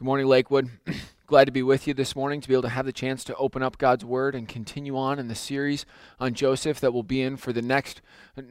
Good 0.00 0.06
morning, 0.06 0.28
Lakewood. 0.28 0.70
Glad 1.26 1.44
to 1.44 1.52
be 1.52 1.62
with 1.62 1.86
you 1.86 1.92
this 1.92 2.16
morning 2.16 2.40
to 2.40 2.48
be 2.48 2.54
able 2.54 2.62
to 2.62 2.70
have 2.70 2.86
the 2.86 2.90
chance 2.90 3.22
to 3.24 3.36
open 3.36 3.62
up 3.62 3.76
God's 3.76 4.02
Word 4.02 4.34
and 4.34 4.48
continue 4.48 4.96
on 4.96 5.18
in 5.18 5.28
the 5.28 5.34
series 5.34 5.84
on 6.18 6.32
Joseph 6.32 6.80
that 6.80 6.94
we'll 6.94 7.02
be 7.02 7.20
in 7.20 7.36
for 7.36 7.52
the 7.52 7.60
next 7.60 8.00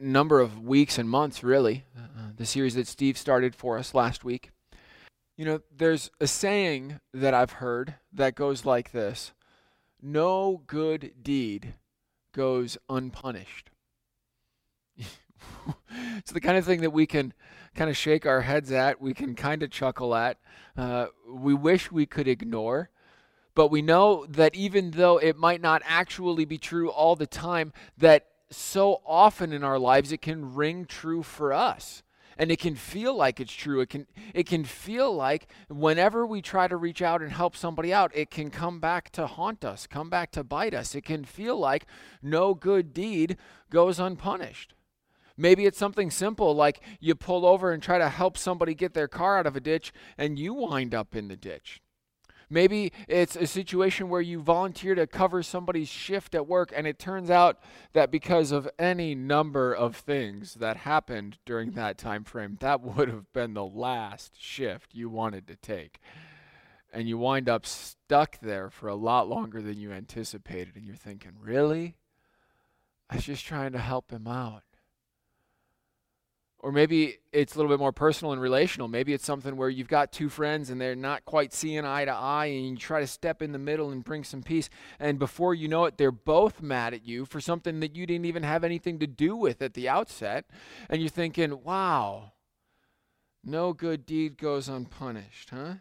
number 0.00 0.38
of 0.38 0.62
weeks 0.62 0.96
and 0.96 1.10
months, 1.10 1.42
really. 1.42 1.86
Uh, 1.98 2.30
the 2.36 2.46
series 2.46 2.76
that 2.76 2.86
Steve 2.86 3.18
started 3.18 3.56
for 3.56 3.78
us 3.78 3.96
last 3.96 4.22
week. 4.22 4.52
You 5.36 5.44
know, 5.44 5.60
there's 5.76 6.08
a 6.20 6.28
saying 6.28 7.00
that 7.12 7.34
I've 7.34 7.54
heard 7.54 7.96
that 8.12 8.36
goes 8.36 8.64
like 8.64 8.92
this 8.92 9.32
No 10.00 10.62
good 10.68 11.14
deed 11.20 11.74
goes 12.32 12.78
unpunished. 12.88 13.70
it's 16.16 16.30
the 16.30 16.40
kind 16.40 16.56
of 16.56 16.64
thing 16.64 16.82
that 16.82 16.92
we 16.92 17.08
can 17.08 17.34
kind 17.74 17.90
of 17.90 17.96
shake 17.96 18.26
our 18.26 18.42
heads 18.42 18.72
at, 18.72 19.00
we 19.00 19.14
can 19.14 19.34
kind 19.34 19.62
of 19.62 19.70
chuckle 19.70 20.14
at, 20.14 20.38
uh, 20.76 21.06
we 21.28 21.54
wish 21.54 21.90
we 21.90 22.06
could 22.06 22.28
ignore. 22.28 22.90
But 23.54 23.68
we 23.68 23.82
know 23.82 24.26
that 24.26 24.54
even 24.54 24.92
though 24.92 25.18
it 25.18 25.36
might 25.36 25.60
not 25.60 25.82
actually 25.84 26.44
be 26.44 26.58
true 26.58 26.88
all 26.88 27.16
the 27.16 27.26
time, 27.26 27.72
that 27.98 28.26
so 28.50 29.00
often 29.06 29.52
in 29.52 29.64
our 29.64 29.78
lives 29.78 30.12
it 30.12 30.22
can 30.22 30.54
ring 30.54 30.84
true 30.84 31.22
for 31.22 31.52
us. 31.52 32.02
And 32.38 32.50
it 32.50 32.58
can 32.58 32.74
feel 32.74 33.14
like 33.14 33.38
it's 33.38 33.52
true. 33.52 33.80
It 33.80 33.90
can 33.90 34.06
it 34.32 34.46
can 34.46 34.64
feel 34.64 35.14
like 35.14 35.48
whenever 35.68 36.24
we 36.24 36.40
try 36.40 36.68
to 36.68 36.76
reach 36.76 37.02
out 37.02 37.20
and 37.20 37.30
help 37.30 37.54
somebody 37.54 37.92
out, 37.92 38.12
it 38.14 38.30
can 38.30 38.50
come 38.50 38.80
back 38.80 39.10
to 39.10 39.26
haunt 39.26 39.62
us, 39.62 39.86
come 39.86 40.08
back 40.08 40.30
to 40.32 40.42
bite 40.42 40.72
us. 40.72 40.94
It 40.94 41.04
can 41.04 41.24
feel 41.24 41.58
like 41.58 41.84
no 42.22 42.54
good 42.54 42.94
deed 42.94 43.36
goes 43.68 44.00
unpunished. 44.00 44.72
Maybe 45.40 45.64
it's 45.64 45.78
something 45.78 46.10
simple 46.10 46.54
like 46.54 46.82
you 47.00 47.14
pull 47.14 47.46
over 47.46 47.72
and 47.72 47.82
try 47.82 47.96
to 47.96 48.10
help 48.10 48.36
somebody 48.36 48.74
get 48.74 48.92
their 48.92 49.08
car 49.08 49.38
out 49.38 49.46
of 49.46 49.56
a 49.56 49.60
ditch 49.60 49.90
and 50.18 50.38
you 50.38 50.52
wind 50.52 50.94
up 50.94 51.16
in 51.16 51.28
the 51.28 51.36
ditch. 51.36 51.80
Maybe 52.50 52.92
it's 53.08 53.36
a 53.36 53.46
situation 53.46 54.10
where 54.10 54.20
you 54.20 54.40
volunteer 54.40 54.94
to 54.96 55.06
cover 55.06 55.42
somebody's 55.42 55.88
shift 55.88 56.34
at 56.34 56.48
work, 56.48 56.72
and 56.76 56.86
it 56.86 56.98
turns 56.98 57.30
out 57.30 57.58
that 57.92 58.10
because 58.10 58.50
of 58.52 58.68
any 58.78 59.14
number 59.14 59.72
of 59.72 59.96
things 59.96 60.54
that 60.54 60.78
happened 60.78 61.38
during 61.46 61.70
that 61.70 61.96
time 61.96 62.24
frame, 62.24 62.58
that 62.60 62.80
would 62.82 63.08
have 63.08 63.32
been 63.32 63.54
the 63.54 63.64
last 63.64 64.34
shift 64.38 64.94
you 64.94 65.08
wanted 65.08 65.46
to 65.46 65.56
take. 65.56 66.00
And 66.92 67.08
you 67.08 67.16
wind 67.16 67.48
up 67.48 67.64
stuck 67.64 68.40
there 68.40 68.68
for 68.68 68.88
a 68.88 68.96
lot 68.96 69.28
longer 69.28 69.62
than 69.62 69.78
you 69.78 69.92
anticipated, 69.92 70.74
and 70.74 70.84
you're 70.84 70.96
thinking, 70.96 71.32
really? 71.40 71.94
I 73.08 73.14
was 73.14 73.24
just 73.24 73.46
trying 73.46 73.72
to 73.72 73.78
help 73.78 74.10
him 74.10 74.26
out. 74.26 74.64
Or 76.62 76.72
maybe 76.72 77.16
it's 77.32 77.54
a 77.54 77.58
little 77.58 77.72
bit 77.72 77.78
more 77.78 77.92
personal 77.92 78.32
and 78.32 78.40
relational. 78.40 78.86
Maybe 78.86 79.14
it's 79.14 79.24
something 79.24 79.56
where 79.56 79.70
you've 79.70 79.88
got 79.88 80.12
two 80.12 80.28
friends 80.28 80.68
and 80.68 80.78
they're 80.78 80.94
not 80.94 81.24
quite 81.24 81.54
seeing 81.54 81.86
eye 81.86 82.04
to 82.04 82.12
eye, 82.12 82.46
and 82.46 82.68
you 82.68 82.76
try 82.76 83.00
to 83.00 83.06
step 83.06 83.40
in 83.40 83.52
the 83.52 83.58
middle 83.58 83.90
and 83.90 84.04
bring 84.04 84.24
some 84.24 84.42
peace. 84.42 84.68
And 84.98 85.18
before 85.18 85.54
you 85.54 85.68
know 85.68 85.86
it, 85.86 85.96
they're 85.96 86.12
both 86.12 86.60
mad 86.60 86.92
at 86.92 87.06
you 87.06 87.24
for 87.24 87.40
something 87.40 87.80
that 87.80 87.96
you 87.96 88.06
didn't 88.06 88.26
even 88.26 88.42
have 88.42 88.62
anything 88.62 88.98
to 88.98 89.06
do 89.06 89.34
with 89.34 89.62
at 89.62 89.72
the 89.72 89.88
outset. 89.88 90.44
And 90.90 91.00
you're 91.00 91.08
thinking, 91.08 91.64
wow, 91.64 92.32
no 93.42 93.72
good 93.72 94.04
deed 94.04 94.36
goes 94.36 94.68
unpunished, 94.68 95.50
huh? 95.50 95.74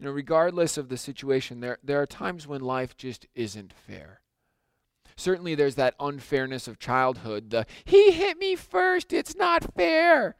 You 0.00 0.06
know, 0.06 0.10
regardless 0.10 0.76
of 0.76 0.88
the 0.88 0.96
situation, 0.96 1.60
there, 1.60 1.78
there 1.84 2.02
are 2.02 2.06
times 2.06 2.48
when 2.48 2.62
life 2.62 2.96
just 2.96 3.26
isn't 3.36 3.72
fair 3.72 4.22
certainly 5.20 5.54
there's 5.54 5.74
that 5.76 5.94
unfairness 6.00 6.66
of 6.66 6.78
childhood. 6.78 7.50
The 7.50 7.66
he 7.84 8.12
hit 8.12 8.38
me 8.38 8.56
first, 8.56 9.12
it's 9.12 9.36
not 9.36 9.74
fair. 9.74 10.36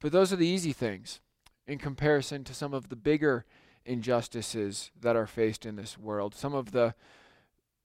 But 0.00 0.12
those 0.12 0.32
are 0.32 0.36
the 0.36 0.46
easy 0.46 0.72
things 0.72 1.20
in 1.66 1.78
comparison 1.78 2.44
to 2.44 2.54
some 2.54 2.74
of 2.74 2.88
the 2.88 2.96
bigger 2.96 3.44
injustices 3.84 4.90
that 4.98 5.16
are 5.16 5.26
faced 5.26 5.64
in 5.64 5.76
this 5.76 5.98
world, 5.98 6.34
some 6.34 6.54
of 6.54 6.72
the 6.72 6.94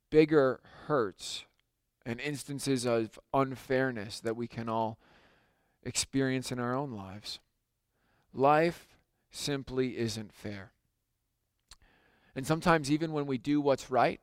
bigger 0.09 0.61
hurts 0.87 1.45
and 2.05 2.19
instances 2.19 2.85
of 2.85 3.19
unfairness 3.33 4.19
that 4.19 4.35
we 4.35 4.47
can 4.47 4.69
all 4.69 4.97
experience 5.83 6.51
in 6.51 6.59
our 6.59 6.75
own 6.75 6.91
lives. 6.91 7.39
Life 8.33 8.97
simply 9.31 9.97
isn't 9.97 10.33
fair. 10.33 10.71
And 12.35 12.45
sometimes, 12.45 12.91
even 12.91 13.13
when 13.13 13.25
we 13.25 13.37
do 13.37 13.61
what's 13.61 13.89
right, 13.89 14.19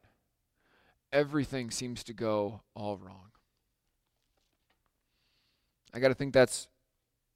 everything 1.12 1.71
seems 1.71 2.03
to 2.05 2.12
go 2.12 2.62
all 2.75 2.97
wrong. 2.97 3.31
I 5.95 6.00
got 6.00 6.09
to 6.09 6.15
think 6.15 6.33
that's 6.33 6.69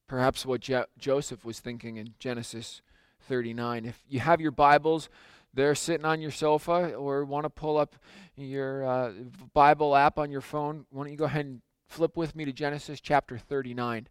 perhaps 0.09 0.47
what 0.47 0.69
Joseph 0.99 1.45
was 1.45 1.61
thinking 1.61 1.97
in 1.97 2.15
Genesis 2.19 2.81
39. 3.29 3.85
If 3.85 4.03
you 4.09 4.21
have 4.21 4.41
your 4.41 4.51
Bibles, 4.51 5.09
they're 5.53 5.75
sitting 5.75 6.07
on 6.07 6.21
your 6.21 6.31
sofa, 6.31 6.95
or 6.95 7.25
want 7.25 7.45
to 7.45 7.51
pull 7.51 7.77
up 7.77 7.97
your 8.37 8.85
uh, 8.85 9.13
Bible 9.53 9.97
app 9.97 10.19
on 10.19 10.31
your 10.31 10.41
phone, 10.41 10.87
why 10.91 11.05
don't 11.05 11.13
you 11.13 11.19
go 11.19 11.25
ahead 11.25 11.47
and 11.47 11.63
flip 11.89 12.17
with 12.17 12.35
me 12.35 12.45
to 12.45 12.53
Genesis 12.53 13.01
chapter 13.01 13.39
39, 13.39 14.09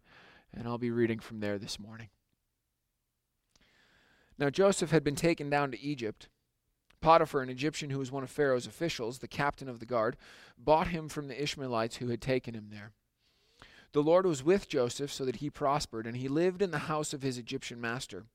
and 0.52 0.68
I'll 0.68 0.78
be 0.78 0.90
reading 0.90 1.18
from 1.18 1.40
there 1.40 1.58
this 1.58 1.78
morning. 1.78 2.08
Now, 4.38 4.50
Joseph 4.50 4.90
had 4.90 5.02
been 5.02 5.16
taken 5.16 5.48
down 5.48 5.70
to 5.70 5.80
Egypt 5.80 6.28
Potiphar, 7.00 7.42
an 7.42 7.48
Egyptian 7.48 7.90
who 7.90 7.98
was 7.98 8.10
one 8.10 8.22
of 8.22 8.30
Pharaoh's 8.30 8.66
officials, 8.66 9.18
the 9.18 9.28
captain 9.28 9.68
of 9.68 9.80
the 9.80 9.86
guard, 9.86 10.16
bought 10.58 10.88
him 10.88 11.08
from 11.08 11.28
the 11.28 11.40
Ishmaelites 11.40 11.96
who 11.96 12.08
had 12.08 12.20
taken 12.20 12.54
him 12.54 12.68
there. 12.70 12.92
The 13.92 14.02
Lord 14.02 14.26
was 14.26 14.42
with 14.42 14.68
Joseph 14.68 15.12
so 15.12 15.24
that 15.24 15.36
he 15.36 15.48
prospered, 15.48 16.06
and 16.06 16.16
he 16.16 16.28
lived 16.28 16.60
in 16.60 16.70
the 16.70 16.78
house 16.78 17.12
of 17.12 17.22
his 17.22 17.38
Egyptian 17.38 17.80
master. 17.80 18.26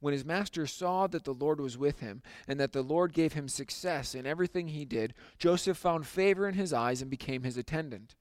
When 0.00 0.12
his 0.12 0.24
master 0.24 0.66
saw 0.66 1.06
that 1.08 1.24
the 1.24 1.34
Lord 1.34 1.60
was 1.60 1.78
with 1.78 2.00
him, 2.00 2.22
and 2.48 2.58
that 2.58 2.72
the 2.72 2.82
Lord 2.82 3.12
gave 3.12 3.34
him 3.34 3.48
success 3.48 4.14
in 4.14 4.26
everything 4.26 4.68
he 4.68 4.84
did, 4.84 5.14
Joseph 5.38 5.76
found 5.76 6.06
favor 6.06 6.48
in 6.48 6.54
his 6.54 6.72
eyes 6.72 7.00
and 7.02 7.10
became 7.10 7.42
his 7.42 7.56
attendant. 7.56 8.16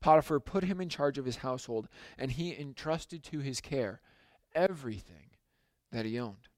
Potiphar 0.00 0.40
put 0.40 0.64
him 0.64 0.80
in 0.80 0.88
charge 0.88 1.18
of 1.18 1.24
his 1.24 1.36
household, 1.36 1.88
and 2.18 2.32
he 2.32 2.58
entrusted 2.58 3.22
to 3.24 3.38
his 3.38 3.60
care 3.60 4.00
everything 4.54 5.30
that 5.92 6.04
he 6.04 6.18
owned. 6.18 6.48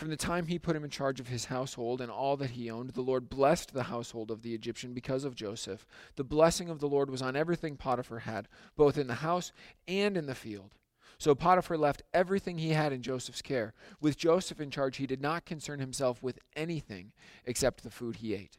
From 0.00 0.08
the 0.08 0.16
time 0.16 0.46
he 0.46 0.58
put 0.58 0.74
him 0.74 0.82
in 0.82 0.88
charge 0.88 1.20
of 1.20 1.28
his 1.28 1.44
household 1.44 2.00
and 2.00 2.10
all 2.10 2.34
that 2.38 2.52
he 2.52 2.70
owned, 2.70 2.88
the 2.92 3.02
Lord 3.02 3.28
blessed 3.28 3.74
the 3.74 3.82
household 3.82 4.30
of 4.30 4.40
the 4.40 4.54
Egyptian 4.54 4.94
because 4.94 5.24
of 5.24 5.34
Joseph. 5.34 5.84
The 6.16 6.24
blessing 6.24 6.70
of 6.70 6.80
the 6.80 6.88
Lord 6.88 7.10
was 7.10 7.20
on 7.20 7.36
everything 7.36 7.76
Potiphar 7.76 8.20
had, 8.20 8.48
both 8.76 8.96
in 8.96 9.08
the 9.08 9.16
house 9.16 9.52
and 9.86 10.16
in 10.16 10.24
the 10.24 10.34
field. 10.34 10.70
So 11.18 11.34
Potiphar 11.34 11.76
left 11.76 12.00
everything 12.14 12.56
he 12.56 12.70
had 12.70 12.94
in 12.94 13.02
Joseph's 13.02 13.42
care. 13.42 13.74
With 14.00 14.16
Joseph 14.16 14.58
in 14.58 14.70
charge, 14.70 14.96
he 14.96 15.06
did 15.06 15.20
not 15.20 15.44
concern 15.44 15.80
himself 15.80 16.22
with 16.22 16.38
anything 16.56 17.12
except 17.44 17.82
the 17.82 17.90
food 17.90 18.16
he 18.16 18.32
ate. 18.32 18.56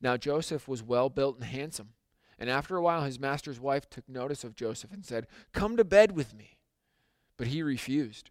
Now 0.00 0.16
Joseph 0.16 0.66
was 0.66 0.82
well 0.82 1.08
built 1.08 1.36
and 1.36 1.44
handsome. 1.44 1.90
And 2.40 2.50
after 2.50 2.76
a 2.76 2.82
while, 2.82 3.02
his 3.02 3.20
master's 3.20 3.60
wife 3.60 3.88
took 3.88 4.08
notice 4.08 4.42
of 4.42 4.56
Joseph 4.56 4.92
and 4.92 5.06
said, 5.06 5.28
Come 5.52 5.76
to 5.76 5.84
bed 5.84 6.10
with 6.10 6.34
me. 6.34 6.58
But 7.36 7.46
he 7.46 7.62
refused. 7.62 8.30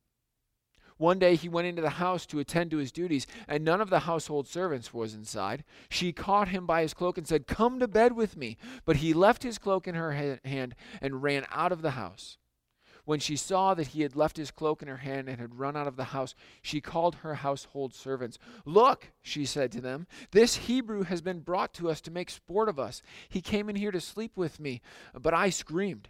One 1.01 1.17
day 1.17 1.33
he 1.33 1.49
went 1.49 1.65
into 1.65 1.81
the 1.81 1.89
house 1.89 2.27
to 2.27 2.37
attend 2.37 2.69
to 2.69 2.77
his 2.77 2.91
duties, 2.91 3.25
and 3.47 3.65
none 3.65 3.81
of 3.81 3.89
the 3.89 4.01
household 4.01 4.47
servants 4.47 4.93
was 4.93 5.15
inside. 5.15 5.63
She 5.89 6.13
caught 6.13 6.49
him 6.49 6.67
by 6.67 6.83
his 6.83 6.93
cloak 6.93 7.17
and 7.17 7.27
said, 7.27 7.47
Come 7.47 7.79
to 7.79 7.87
bed 7.87 8.13
with 8.13 8.37
me. 8.37 8.55
But 8.85 8.97
he 8.97 9.11
left 9.11 9.41
his 9.41 9.57
cloak 9.57 9.87
in 9.87 9.95
her 9.95 10.11
hand 10.11 10.75
and 11.01 11.23
ran 11.23 11.47
out 11.49 11.71
of 11.71 11.81
the 11.81 11.91
house. 11.91 12.37
When 13.03 13.19
she 13.19 13.35
saw 13.35 13.73
that 13.73 13.87
he 13.87 14.03
had 14.03 14.15
left 14.15 14.37
his 14.37 14.51
cloak 14.51 14.83
in 14.83 14.87
her 14.87 14.97
hand 14.97 15.27
and 15.27 15.39
had 15.39 15.57
run 15.57 15.75
out 15.75 15.87
of 15.87 15.95
the 15.95 16.03
house, 16.03 16.35
she 16.61 16.81
called 16.81 17.15
her 17.15 17.33
household 17.33 17.95
servants. 17.95 18.37
Look, 18.63 19.07
she 19.23 19.43
said 19.43 19.71
to 19.71 19.81
them, 19.81 20.05
this 20.29 20.55
Hebrew 20.55 21.01
has 21.01 21.23
been 21.23 21.39
brought 21.39 21.73
to 21.73 21.89
us 21.89 21.99
to 22.01 22.11
make 22.11 22.29
sport 22.29 22.69
of 22.69 22.77
us. 22.77 23.01
He 23.27 23.41
came 23.41 23.69
in 23.69 23.75
here 23.75 23.89
to 23.89 23.99
sleep 23.99 24.37
with 24.37 24.59
me, 24.59 24.81
but 25.19 25.33
I 25.33 25.49
screamed. 25.49 26.09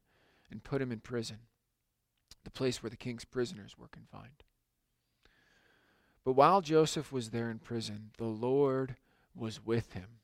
and 0.51 0.63
put 0.63 0.81
him 0.81 0.91
in 0.91 0.99
prison, 0.99 1.37
the 2.43 2.51
place 2.51 2.83
where 2.83 2.89
the 2.89 2.97
king's 2.97 3.25
prisoners 3.25 3.77
were 3.77 3.87
confined. 3.87 4.43
But 6.23 6.33
while 6.33 6.61
Joseph 6.61 7.11
was 7.11 7.29
there 7.29 7.49
in 7.49 7.59
prison, 7.59 8.11
the 8.17 8.25
Lord 8.25 8.95
was 9.35 9.65
with 9.65 9.93
him. 9.93 10.19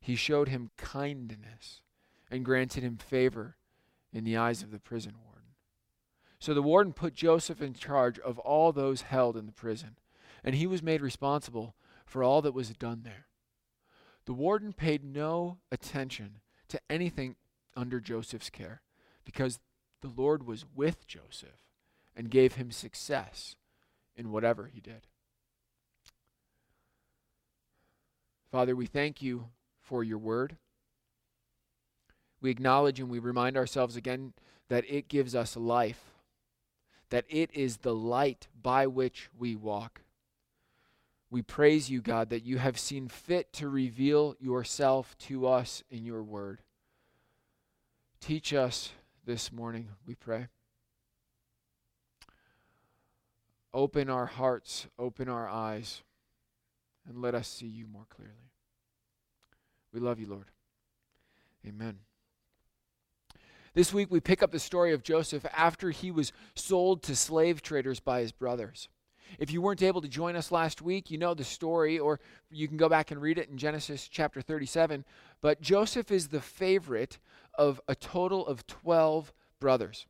He 0.00 0.16
showed 0.16 0.48
him 0.48 0.70
kindness 0.76 1.82
and 2.30 2.44
granted 2.44 2.82
him 2.82 2.96
favor 2.96 3.56
in 4.12 4.24
the 4.24 4.36
eyes 4.36 4.62
of 4.62 4.70
the 4.70 4.78
prison 4.78 5.14
warden. 5.24 5.42
So 6.38 6.54
the 6.54 6.62
warden 6.62 6.92
put 6.92 7.14
Joseph 7.14 7.60
in 7.60 7.74
charge 7.74 8.18
of 8.18 8.38
all 8.38 8.72
those 8.72 9.02
held 9.02 9.36
in 9.36 9.46
the 9.46 9.52
prison, 9.52 9.96
and 10.42 10.54
he 10.54 10.66
was 10.66 10.82
made 10.82 11.00
responsible 11.00 11.76
for 12.04 12.24
all 12.24 12.42
that 12.42 12.54
was 12.54 12.70
done 12.70 13.02
there. 13.04 13.26
The 14.24 14.32
warden 14.32 14.72
paid 14.72 15.04
no 15.04 15.58
attention 15.70 16.38
to 16.68 16.80
anything 16.88 17.36
under 17.76 18.00
Joseph's 18.00 18.50
care 18.50 18.82
because 19.24 19.58
the 20.00 20.12
Lord 20.14 20.46
was 20.46 20.64
with 20.74 21.06
Joseph 21.06 21.64
and 22.16 22.30
gave 22.30 22.54
him 22.54 22.70
success 22.70 23.56
in 24.16 24.30
whatever 24.30 24.66
he 24.66 24.80
did. 24.80 25.06
Father, 28.50 28.76
we 28.76 28.86
thank 28.86 29.22
you 29.22 29.46
for 29.80 30.04
your 30.04 30.18
word. 30.18 30.56
We 32.42 32.50
acknowledge 32.50 33.00
and 33.00 33.08
we 33.08 33.18
remind 33.18 33.56
ourselves 33.56 33.96
again 33.96 34.34
that 34.68 34.84
it 34.88 35.08
gives 35.08 35.34
us 35.34 35.56
life, 35.56 36.12
that 37.10 37.24
it 37.28 37.50
is 37.54 37.78
the 37.78 37.94
light 37.94 38.48
by 38.60 38.86
which 38.86 39.30
we 39.38 39.56
walk. 39.56 40.02
We 41.30 41.40
praise 41.40 41.88
you, 41.88 42.02
God, 42.02 42.28
that 42.28 42.44
you 42.44 42.58
have 42.58 42.78
seen 42.78 43.08
fit 43.08 43.54
to 43.54 43.68
reveal 43.68 44.36
yourself 44.38 45.16
to 45.20 45.46
us 45.46 45.82
in 45.90 46.04
your 46.04 46.22
word. 46.22 46.60
Teach 48.20 48.52
us 48.52 48.90
this 49.24 49.52
morning, 49.52 49.88
we 50.06 50.14
pray. 50.14 50.48
Open 53.74 54.10
our 54.10 54.26
hearts, 54.26 54.86
open 54.98 55.28
our 55.28 55.48
eyes, 55.48 56.02
and 57.08 57.22
let 57.22 57.34
us 57.34 57.48
see 57.48 57.66
you 57.66 57.86
more 57.86 58.06
clearly. 58.08 58.50
We 59.92 60.00
love 60.00 60.18
you, 60.18 60.26
Lord. 60.26 60.50
Amen. 61.66 61.98
This 63.74 63.94
week 63.94 64.08
we 64.10 64.20
pick 64.20 64.42
up 64.42 64.50
the 64.50 64.58
story 64.58 64.92
of 64.92 65.02
Joseph 65.02 65.46
after 65.54 65.90
he 65.90 66.10
was 66.10 66.32
sold 66.54 67.02
to 67.04 67.16
slave 67.16 67.62
traders 67.62 68.00
by 68.00 68.20
his 68.20 68.32
brothers. 68.32 68.88
If 69.38 69.50
you 69.50 69.62
weren't 69.62 69.82
able 69.82 70.00
to 70.00 70.08
join 70.08 70.36
us 70.36 70.52
last 70.52 70.82
week, 70.82 71.10
you 71.10 71.18
know 71.18 71.34
the 71.34 71.44
story, 71.44 71.98
or 71.98 72.20
you 72.50 72.68
can 72.68 72.76
go 72.76 72.88
back 72.88 73.10
and 73.10 73.20
read 73.20 73.38
it 73.38 73.48
in 73.48 73.56
Genesis 73.56 74.08
chapter 74.08 74.40
37. 74.40 75.04
But 75.40 75.60
Joseph 75.60 76.10
is 76.10 76.28
the 76.28 76.40
favorite 76.40 77.18
of 77.54 77.80
a 77.88 77.94
total 77.94 78.46
of 78.46 78.66
12 78.66 79.32
brothers. 79.60 80.06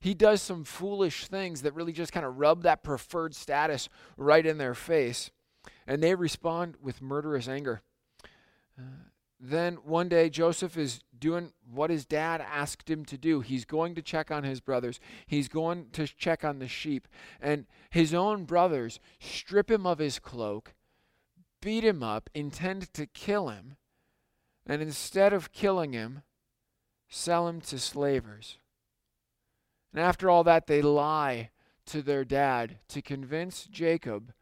He 0.00 0.14
does 0.14 0.40
some 0.40 0.64
foolish 0.64 1.26
things 1.26 1.62
that 1.62 1.74
really 1.74 1.92
just 1.92 2.12
kind 2.12 2.24
of 2.24 2.38
rub 2.38 2.62
that 2.62 2.84
preferred 2.84 3.34
status 3.34 3.88
right 4.16 4.46
in 4.46 4.58
their 4.58 4.74
face, 4.74 5.30
and 5.86 6.02
they 6.02 6.14
respond 6.14 6.76
with 6.80 7.02
murderous 7.02 7.48
anger. 7.48 7.82
Uh, 8.78 9.08
then 9.40 9.76
one 9.84 10.08
day, 10.08 10.30
Joseph 10.30 10.76
is 10.76 11.00
doing 11.16 11.52
what 11.72 11.90
his 11.90 12.04
dad 12.04 12.40
asked 12.40 12.90
him 12.90 13.04
to 13.04 13.16
do. 13.16 13.40
He's 13.40 13.64
going 13.64 13.94
to 13.94 14.02
check 14.02 14.30
on 14.30 14.42
his 14.42 14.60
brothers, 14.60 14.98
he's 15.26 15.48
going 15.48 15.90
to 15.92 16.06
check 16.06 16.44
on 16.44 16.58
the 16.58 16.68
sheep. 16.68 17.06
And 17.40 17.66
his 17.90 18.12
own 18.12 18.44
brothers 18.44 18.98
strip 19.20 19.70
him 19.70 19.86
of 19.86 19.98
his 19.98 20.18
cloak, 20.18 20.74
beat 21.60 21.84
him 21.84 22.02
up, 22.02 22.30
intend 22.34 22.92
to 22.94 23.06
kill 23.06 23.48
him. 23.48 23.76
And 24.66 24.82
instead 24.82 25.32
of 25.32 25.52
killing 25.52 25.92
him, 25.92 26.22
sell 27.08 27.48
him 27.48 27.60
to 27.62 27.78
slavers. 27.78 28.58
And 29.92 30.02
after 30.02 30.28
all 30.28 30.44
that, 30.44 30.66
they 30.66 30.82
lie 30.82 31.50
to 31.86 32.02
their 32.02 32.24
dad 32.24 32.78
to 32.88 33.00
convince 33.00 33.64
Jacob 33.64 34.32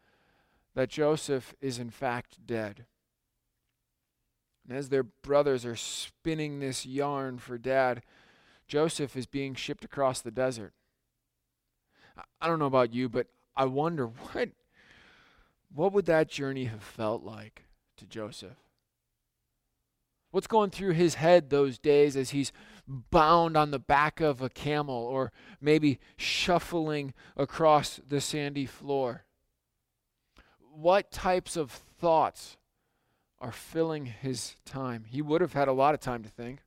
that 0.75 0.88
Joseph 0.88 1.54
is 1.60 1.78
in 1.78 1.90
fact 1.90 2.44
dead. 2.44 2.87
And 4.68 4.76
as 4.76 4.88
their 4.88 5.04
brothers 5.04 5.64
are 5.64 5.76
spinning 5.76 6.58
this 6.58 6.84
yarn 6.84 7.38
for 7.38 7.56
dad, 7.56 8.02
Joseph 8.66 9.16
is 9.16 9.26
being 9.26 9.54
shipped 9.54 9.84
across 9.84 10.20
the 10.20 10.30
desert. 10.30 10.72
I 12.40 12.48
don't 12.48 12.58
know 12.58 12.66
about 12.66 12.92
you, 12.92 13.08
but 13.08 13.28
I 13.56 13.66
wonder 13.66 14.06
what 14.32 14.50
what 15.74 15.92
would 15.92 16.06
that 16.06 16.28
journey 16.28 16.64
have 16.64 16.82
felt 16.82 17.22
like 17.22 17.64
to 17.98 18.06
Joseph? 18.06 18.56
What's 20.30 20.46
going 20.46 20.70
through 20.70 20.92
his 20.92 21.14
head 21.14 21.50
those 21.50 21.78
days 21.78 22.16
as 22.16 22.30
he's 22.30 22.52
bound 22.86 23.56
on 23.56 23.70
the 23.70 23.78
back 23.78 24.20
of 24.20 24.40
a 24.40 24.48
camel 24.48 24.94
or 24.94 25.32
maybe 25.60 25.98
shuffling 26.16 27.14
across 27.36 28.00
the 28.06 28.20
sandy 28.20 28.66
floor? 28.66 29.24
What 30.58 31.10
types 31.10 31.56
of 31.56 31.70
thoughts 31.70 32.56
are 33.40 33.52
filling 33.52 34.06
his 34.06 34.56
time? 34.64 35.04
He 35.06 35.22
would 35.22 35.40
have 35.40 35.52
had 35.52 35.68
a 35.68 35.72
lot 35.72 35.94
of 35.94 36.00
time 36.00 36.22
to 36.22 36.28
think. 36.28 36.60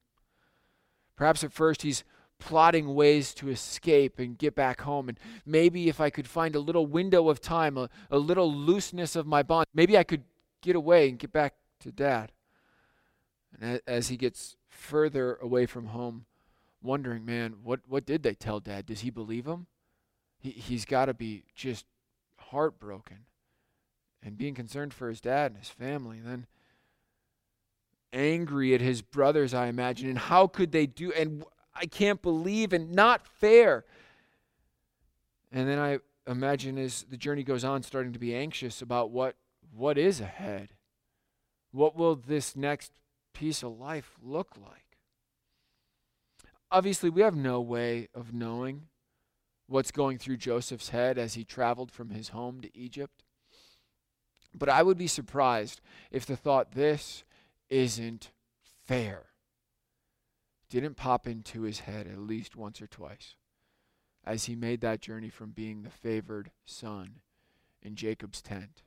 Perhaps 1.15 1.43
at 1.43 1.51
first 1.51 1.81
he's 1.81 2.03
plotting 2.39 2.95
ways 2.95 3.33
to 3.35 3.49
escape 3.49 4.17
and 4.17 4.37
get 4.37 4.55
back 4.55 4.81
home. 4.81 5.09
And 5.09 5.19
maybe 5.45 5.89
if 5.89 5.99
I 5.99 6.09
could 6.09 6.27
find 6.27 6.55
a 6.55 6.59
little 6.59 6.85
window 6.85 7.29
of 7.29 7.41
time, 7.41 7.77
a, 7.77 7.89
a 8.09 8.17
little 8.17 8.53
looseness 8.53 9.15
of 9.15 9.27
my 9.27 9.43
bond, 9.43 9.67
maybe 9.73 9.97
I 9.97 10.03
could 10.03 10.23
get 10.61 10.75
away 10.75 11.09
and 11.09 11.19
get 11.19 11.31
back 11.31 11.55
to 11.81 11.91
dad. 11.91 12.31
And 13.59 13.81
as 13.85 14.07
he 14.07 14.17
gets 14.17 14.55
further 14.69 15.35
away 15.41 15.65
from 15.65 15.87
home, 15.87 16.25
wondering, 16.81 17.25
man, 17.25 17.55
what, 17.63 17.81
what 17.87 18.05
did 18.05 18.23
they 18.23 18.33
tell 18.33 18.59
dad? 18.59 18.85
Does 18.85 19.01
he 19.01 19.09
believe 19.09 19.45
him? 19.45 19.67
He, 20.37 20.51
he's 20.51 20.85
got 20.85 21.05
to 21.05 21.13
be 21.13 21.43
just 21.55 21.85
heartbroken 22.37 23.25
and 24.23 24.37
being 24.37 24.55
concerned 24.55 24.93
for 24.93 25.09
his 25.09 25.19
dad 25.19 25.51
and 25.51 25.59
his 25.59 25.69
family. 25.69 26.19
And 26.19 26.27
then 26.27 26.47
angry 28.13 28.73
at 28.73 28.81
his 28.81 29.01
brothers, 29.01 29.53
I 29.53 29.67
imagine. 29.67 30.09
And 30.09 30.17
how 30.17 30.47
could 30.47 30.71
they 30.71 30.85
do? 30.85 31.11
And 31.13 31.43
I 31.75 31.85
can't 31.85 32.21
believe 32.21 32.73
and 32.73 32.91
not 32.91 33.25
fair. 33.25 33.85
And 35.51 35.67
then 35.67 35.79
I 35.79 35.99
imagine 36.27 36.77
as 36.77 37.05
the 37.09 37.17
journey 37.17 37.43
goes 37.43 37.63
on, 37.63 37.83
starting 37.83 38.13
to 38.13 38.19
be 38.19 38.35
anxious 38.35 38.81
about 38.81 39.11
what 39.11 39.35
what 39.73 39.97
is 39.97 40.19
ahead. 40.19 40.69
What 41.71 41.95
will 41.95 42.15
this 42.15 42.55
next 42.55 42.91
piece 43.33 43.61
of 43.63 43.77
life 43.77 44.17
look 44.21 44.55
like? 44.59 44.97
Obviously, 46.71 47.09
we 47.09 47.21
have 47.21 47.35
no 47.35 47.61
way 47.61 48.07
of 48.13 48.33
knowing 48.33 48.87
what's 49.67 49.91
going 49.91 50.17
through 50.17 50.37
Joseph's 50.37 50.89
head 50.89 51.17
as 51.17 51.35
he 51.35 51.43
traveled 51.43 51.91
from 51.91 52.09
his 52.09 52.29
home 52.29 52.61
to 52.61 52.75
Egypt. 52.77 53.23
But 54.53 54.69
I 54.69 54.81
would 54.81 54.97
be 54.97 55.07
surprised 55.07 55.81
if 56.11 56.25
the 56.25 56.35
thought, 56.35 56.73
this 56.73 57.23
isn't 57.69 58.31
fair, 58.85 59.27
didn't 60.69 60.95
pop 60.95 61.27
into 61.27 61.61
his 61.61 61.81
head 61.81 62.07
at 62.07 62.19
least 62.19 62.55
once 62.55 62.81
or 62.81 62.87
twice 62.87 63.35
as 64.25 64.45
he 64.45 64.55
made 64.55 64.81
that 64.81 65.01
journey 65.01 65.29
from 65.29 65.51
being 65.51 65.81
the 65.81 65.89
favored 65.89 66.51
son 66.65 67.21
in 67.81 67.95
Jacob's 67.95 68.41
tent 68.41 68.83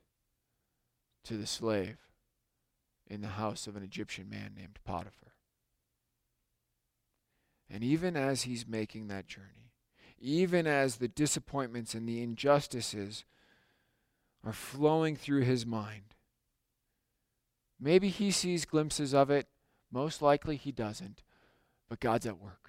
to 1.23 1.37
the 1.37 1.47
slave 1.47 1.97
in 3.07 3.21
the 3.21 3.29
house 3.29 3.67
of 3.67 3.75
an 3.75 3.83
Egyptian 3.83 4.29
man 4.29 4.53
named 4.55 4.79
Potiphar. 4.85 5.33
And 7.69 7.83
even 7.83 8.15
as 8.15 8.43
he's 8.43 8.67
making 8.67 9.07
that 9.07 9.27
journey, 9.27 9.71
even 10.19 10.67
as 10.67 10.97
the 10.97 11.07
disappointments 11.07 11.93
and 11.93 12.07
the 12.07 12.21
injustices 12.21 13.25
are 14.45 14.53
flowing 14.53 15.15
through 15.15 15.41
his 15.41 15.65
mind, 15.65 16.12
maybe 17.83 18.09
he 18.09 18.31
sees 18.31 18.65
glimpses 18.65 19.13
of 19.13 19.29
it. 19.29 19.47
Most 19.91 20.21
likely 20.21 20.55
he 20.55 20.71
doesn't, 20.71 21.21
but 21.89 21.99
God's 21.99 22.25
at 22.25 22.39
work. 22.39 22.63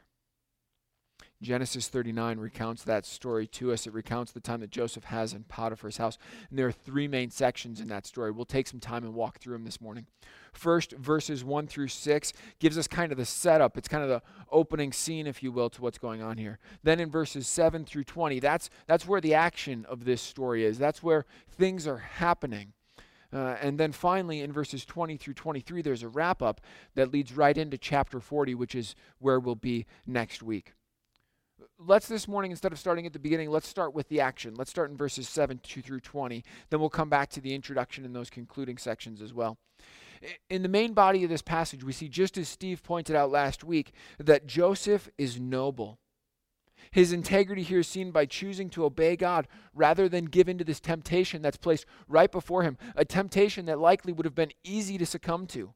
Genesis 1.44 1.88
39 1.88 2.38
recounts 2.38 2.84
that 2.84 3.04
story 3.04 3.46
to 3.46 3.72
us. 3.72 3.86
It 3.86 3.92
recounts 3.92 4.32
the 4.32 4.40
time 4.40 4.60
that 4.60 4.70
Joseph 4.70 5.04
has 5.04 5.34
in 5.34 5.44
Potiphar's 5.44 5.98
house. 5.98 6.16
And 6.48 6.58
there 6.58 6.66
are 6.66 6.72
three 6.72 7.06
main 7.06 7.30
sections 7.30 7.80
in 7.80 7.88
that 7.88 8.06
story. 8.06 8.30
We'll 8.30 8.46
take 8.46 8.66
some 8.66 8.80
time 8.80 9.04
and 9.04 9.14
walk 9.14 9.38
through 9.38 9.52
them 9.52 9.64
this 9.64 9.80
morning. 9.80 10.06
First, 10.52 10.92
verses 10.92 11.44
1 11.44 11.66
through 11.66 11.88
6 11.88 12.32
gives 12.58 12.78
us 12.78 12.88
kind 12.88 13.12
of 13.12 13.18
the 13.18 13.26
setup. 13.26 13.76
It's 13.76 13.88
kind 13.88 14.02
of 14.02 14.08
the 14.08 14.22
opening 14.50 14.92
scene, 14.92 15.26
if 15.26 15.42
you 15.42 15.52
will, 15.52 15.68
to 15.70 15.82
what's 15.82 15.98
going 15.98 16.22
on 16.22 16.38
here. 16.38 16.58
Then 16.82 16.98
in 16.98 17.10
verses 17.10 17.46
7 17.46 17.84
through 17.84 18.04
20, 18.04 18.40
that's, 18.40 18.70
that's 18.86 19.06
where 19.06 19.20
the 19.20 19.34
action 19.34 19.84
of 19.88 20.04
this 20.04 20.22
story 20.22 20.64
is. 20.64 20.78
That's 20.78 21.02
where 21.02 21.26
things 21.48 21.86
are 21.86 21.98
happening. 21.98 22.72
Uh, 23.34 23.56
and 23.60 23.78
then 23.78 23.90
finally, 23.90 24.40
in 24.40 24.52
verses 24.52 24.84
20 24.84 25.16
through 25.16 25.34
23, 25.34 25.82
there's 25.82 26.04
a 26.04 26.08
wrap 26.08 26.40
up 26.40 26.60
that 26.94 27.12
leads 27.12 27.36
right 27.36 27.58
into 27.58 27.76
chapter 27.76 28.20
40, 28.20 28.54
which 28.54 28.74
is 28.74 28.94
where 29.18 29.40
we'll 29.40 29.56
be 29.56 29.86
next 30.06 30.42
week 30.42 30.72
let's 31.78 32.08
this 32.08 32.28
morning, 32.28 32.50
instead 32.50 32.72
of 32.72 32.78
starting 32.78 33.06
at 33.06 33.12
the 33.12 33.18
beginning, 33.18 33.50
let's 33.50 33.68
start 33.68 33.94
with 33.94 34.08
the 34.08 34.20
action. 34.20 34.54
Let's 34.54 34.70
start 34.70 34.90
in 34.90 34.96
verses 34.96 35.28
7 35.28 35.60
2 35.62 35.82
through 35.82 36.00
20. 36.00 36.44
Then 36.70 36.80
we'll 36.80 36.90
come 36.90 37.08
back 37.08 37.30
to 37.30 37.40
the 37.40 37.54
introduction 37.54 38.04
and 38.04 38.14
those 38.14 38.30
concluding 38.30 38.78
sections 38.78 39.20
as 39.20 39.32
well. 39.32 39.58
In 40.48 40.62
the 40.62 40.68
main 40.68 40.94
body 40.94 41.22
of 41.24 41.30
this 41.30 41.42
passage, 41.42 41.84
we 41.84 41.92
see, 41.92 42.08
just 42.08 42.38
as 42.38 42.48
Steve 42.48 42.82
pointed 42.82 43.14
out 43.14 43.30
last 43.30 43.62
week, 43.62 43.92
that 44.18 44.46
Joseph 44.46 45.10
is 45.18 45.38
noble. 45.38 45.98
His 46.94 47.12
integrity 47.12 47.64
here 47.64 47.80
is 47.80 47.88
seen 47.88 48.12
by 48.12 48.24
choosing 48.24 48.70
to 48.70 48.84
obey 48.84 49.16
God 49.16 49.48
rather 49.74 50.08
than 50.08 50.26
give 50.26 50.48
in 50.48 50.58
to 50.58 50.64
this 50.64 50.78
temptation 50.78 51.42
that's 51.42 51.56
placed 51.56 51.86
right 52.06 52.30
before 52.30 52.62
him, 52.62 52.78
a 52.94 53.04
temptation 53.04 53.66
that 53.66 53.80
likely 53.80 54.12
would 54.12 54.24
have 54.24 54.36
been 54.36 54.52
easy 54.62 54.96
to 54.98 55.04
succumb 55.04 55.48
to. 55.48 55.74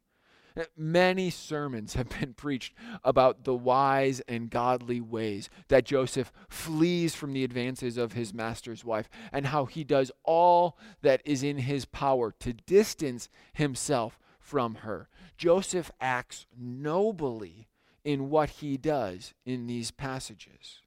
Uh, 0.56 0.62
many 0.76 1.28
sermons 1.28 1.94
have 1.94 2.08
been 2.20 2.34
preached 2.36 2.72
about 3.02 3.42
the 3.42 3.54
wise 3.56 4.20
and 4.28 4.48
godly 4.48 5.00
ways 5.00 5.50
that 5.66 5.84
Joseph 5.84 6.30
flees 6.48 7.16
from 7.16 7.32
the 7.32 7.42
advances 7.42 7.96
of 7.98 8.12
his 8.12 8.32
master's 8.32 8.84
wife 8.84 9.08
and 9.32 9.46
how 9.46 9.64
he 9.64 9.82
does 9.82 10.12
all 10.22 10.78
that 11.02 11.20
is 11.24 11.42
in 11.42 11.58
his 11.58 11.84
power 11.84 12.32
to 12.38 12.52
distance 12.52 13.28
himself 13.52 14.20
from 14.38 14.76
her. 14.76 15.08
Joseph 15.36 15.90
acts 16.00 16.46
nobly 16.56 17.66
in 18.04 18.30
what 18.30 18.50
he 18.50 18.76
does 18.76 19.34
in 19.44 19.66
these 19.66 19.90
passages. 19.90 20.80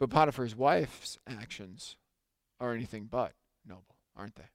But 0.00 0.08
Potiphar's 0.10 0.56
wife's 0.56 1.18
actions 1.28 1.96
are 2.58 2.72
anything 2.74 3.04
but 3.04 3.34
noble, 3.66 3.96
aren't 4.16 4.34
they? 4.34 4.48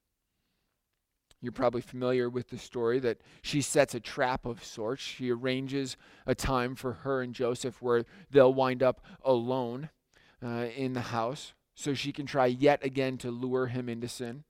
You're 1.40 1.52
probably 1.52 1.82
familiar 1.82 2.28
with 2.28 2.50
the 2.50 2.58
story 2.58 2.98
that 3.00 3.22
she 3.44 3.62
sets 3.62 3.94
a 3.94 4.00
trap 4.00 4.48
of 4.48 4.64
sorts. 4.64 5.04
She 5.04 5.32
arranges 5.32 5.96
a 6.26 6.34
time 6.34 6.74
for 6.74 6.94
her 6.94 7.22
and 7.22 7.36
Joseph 7.36 7.80
where 7.82 8.06
they'll 8.32 8.54
wind 8.54 8.82
up 8.82 9.06
alone 9.24 9.92
uh, 10.44 10.68
in 10.76 10.94
the 10.94 11.02
house 11.02 11.54
so 11.76 11.94
she 11.94 12.12
can 12.12 12.26
try 12.26 12.48
yet 12.48 12.84
again 12.84 13.18
to 13.20 13.30
lure 13.30 13.68
him 13.68 13.88
into 13.88 14.08
sin. 14.08 14.44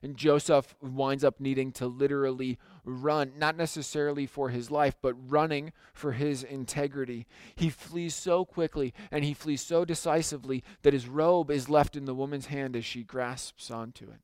And 0.00 0.16
Joseph 0.16 0.76
winds 0.80 1.24
up 1.24 1.40
needing 1.40 1.72
to 1.72 1.88
literally 1.88 2.58
run, 2.88 3.32
not 3.36 3.56
necessarily 3.56 4.26
for 4.26 4.48
his 4.48 4.70
life, 4.70 4.96
but 5.00 5.14
running 5.30 5.72
for 5.92 6.12
his 6.12 6.42
integrity. 6.42 7.26
He 7.54 7.70
flees 7.70 8.14
so 8.14 8.44
quickly 8.44 8.94
and 9.10 9.24
he 9.24 9.34
flees 9.34 9.60
so 9.60 9.84
decisively 9.84 10.64
that 10.82 10.92
his 10.92 11.06
robe 11.06 11.50
is 11.50 11.68
left 11.68 11.96
in 11.96 12.06
the 12.06 12.14
woman's 12.14 12.46
hand 12.46 12.74
as 12.74 12.84
she 12.84 13.04
grasps 13.04 13.70
onto 13.70 14.10
it. 14.10 14.20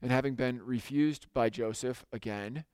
And 0.00 0.10
having 0.10 0.34
been 0.34 0.64
refused 0.64 1.26
by 1.32 1.48
Joseph 1.48 2.04
again, 2.12 2.64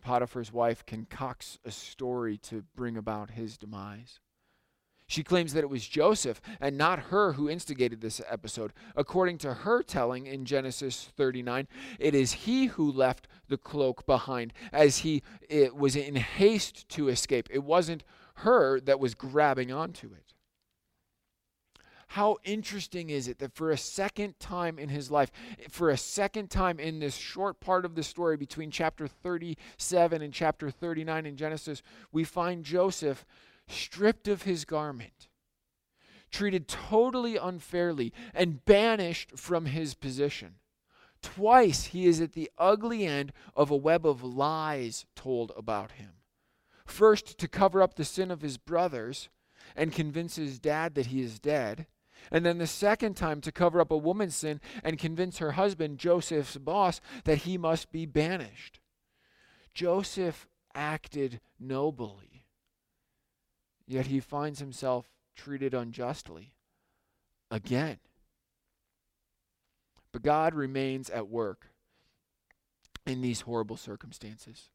Potiphar's 0.00 0.52
wife 0.52 0.84
concocts 0.84 1.58
a 1.64 1.70
story 1.70 2.36
to 2.38 2.64
bring 2.74 2.96
about 2.96 3.30
his 3.30 3.56
demise. 3.56 4.20
She 5.08 5.22
claims 5.22 5.52
that 5.52 5.62
it 5.62 5.70
was 5.70 5.86
Joseph 5.86 6.40
and 6.60 6.76
not 6.76 6.98
her 6.98 7.34
who 7.34 7.48
instigated 7.48 8.00
this 8.00 8.20
episode. 8.28 8.72
According 8.96 9.38
to 9.38 9.54
her 9.54 9.82
telling 9.82 10.26
in 10.26 10.44
Genesis 10.44 11.10
39, 11.16 11.68
it 12.00 12.14
is 12.14 12.32
he 12.32 12.66
who 12.66 12.90
left 12.90 13.28
the 13.48 13.56
cloak 13.56 14.04
behind 14.04 14.52
as 14.72 14.98
he 14.98 15.22
was 15.72 15.94
in 15.94 16.16
haste 16.16 16.88
to 16.90 17.08
escape. 17.08 17.48
It 17.52 17.62
wasn't 17.62 18.02
her 18.36 18.80
that 18.80 18.98
was 18.98 19.14
grabbing 19.14 19.70
onto 19.70 20.08
it. 20.08 20.34
How 22.10 22.36
interesting 22.44 23.10
is 23.10 23.26
it 23.26 23.38
that 23.40 23.54
for 23.54 23.70
a 23.70 23.76
second 23.76 24.38
time 24.38 24.78
in 24.78 24.88
his 24.88 25.10
life, 25.10 25.30
for 25.68 25.90
a 25.90 25.96
second 25.96 26.50
time 26.50 26.78
in 26.78 27.00
this 27.00 27.16
short 27.16 27.58
part 27.60 27.84
of 27.84 27.94
the 27.94 28.02
story 28.02 28.36
between 28.36 28.70
chapter 28.70 29.08
37 29.08 30.22
and 30.22 30.32
chapter 30.32 30.70
39 30.70 31.26
in 31.26 31.36
Genesis, 31.36 31.82
we 32.12 32.22
find 32.22 32.64
Joseph 32.64 33.26
stripped 33.68 34.28
of 34.28 34.42
his 34.42 34.64
garment, 34.64 35.28
treated 36.30 36.68
totally 36.68 37.36
unfairly, 37.36 38.12
and 38.34 38.64
banished 38.64 39.38
from 39.38 39.66
his 39.66 39.94
position. 39.94 40.56
Twice 41.22 41.86
he 41.86 42.06
is 42.06 42.20
at 42.20 42.32
the 42.32 42.50
ugly 42.58 43.06
end 43.06 43.32
of 43.54 43.70
a 43.70 43.76
web 43.76 44.06
of 44.06 44.22
lies 44.22 45.06
told 45.14 45.52
about 45.56 45.92
him. 45.92 46.12
First, 46.84 47.38
to 47.38 47.48
cover 47.48 47.82
up 47.82 47.94
the 47.94 48.04
sin 48.04 48.30
of 48.30 48.42
his 48.42 48.58
brothers 48.58 49.28
and 49.74 49.92
convince 49.92 50.36
his 50.36 50.58
dad 50.58 50.94
that 50.94 51.06
he 51.06 51.20
is 51.20 51.40
dead. 51.40 51.86
And 52.30 52.44
then 52.44 52.58
the 52.58 52.66
second 52.66 53.14
time 53.14 53.40
to 53.42 53.52
cover 53.52 53.80
up 53.80 53.90
a 53.90 53.96
woman's 53.96 54.36
sin 54.36 54.60
and 54.84 54.98
convince 54.98 55.38
her 55.38 55.52
husband, 55.52 55.98
Joseph's 55.98 56.56
boss, 56.56 57.00
that 57.24 57.38
he 57.38 57.58
must 57.58 57.92
be 57.92 58.06
banished. 58.06 58.80
Joseph 59.74 60.46
acted 60.74 61.40
nobly. 61.58 62.35
Yet 63.86 64.06
he 64.06 64.20
finds 64.20 64.58
himself 64.58 65.08
treated 65.36 65.74
unjustly 65.74 66.52
again. 67.50 67.98
But 70.12 70.22
God 70.22 70.54
remains 70.54 71.10
at 71.10 71.28
work 71.28 71.70
in 73.06 73.20
these 73.20 73.42
horrible 73.42 73.76
circumstances. 73.76 74.70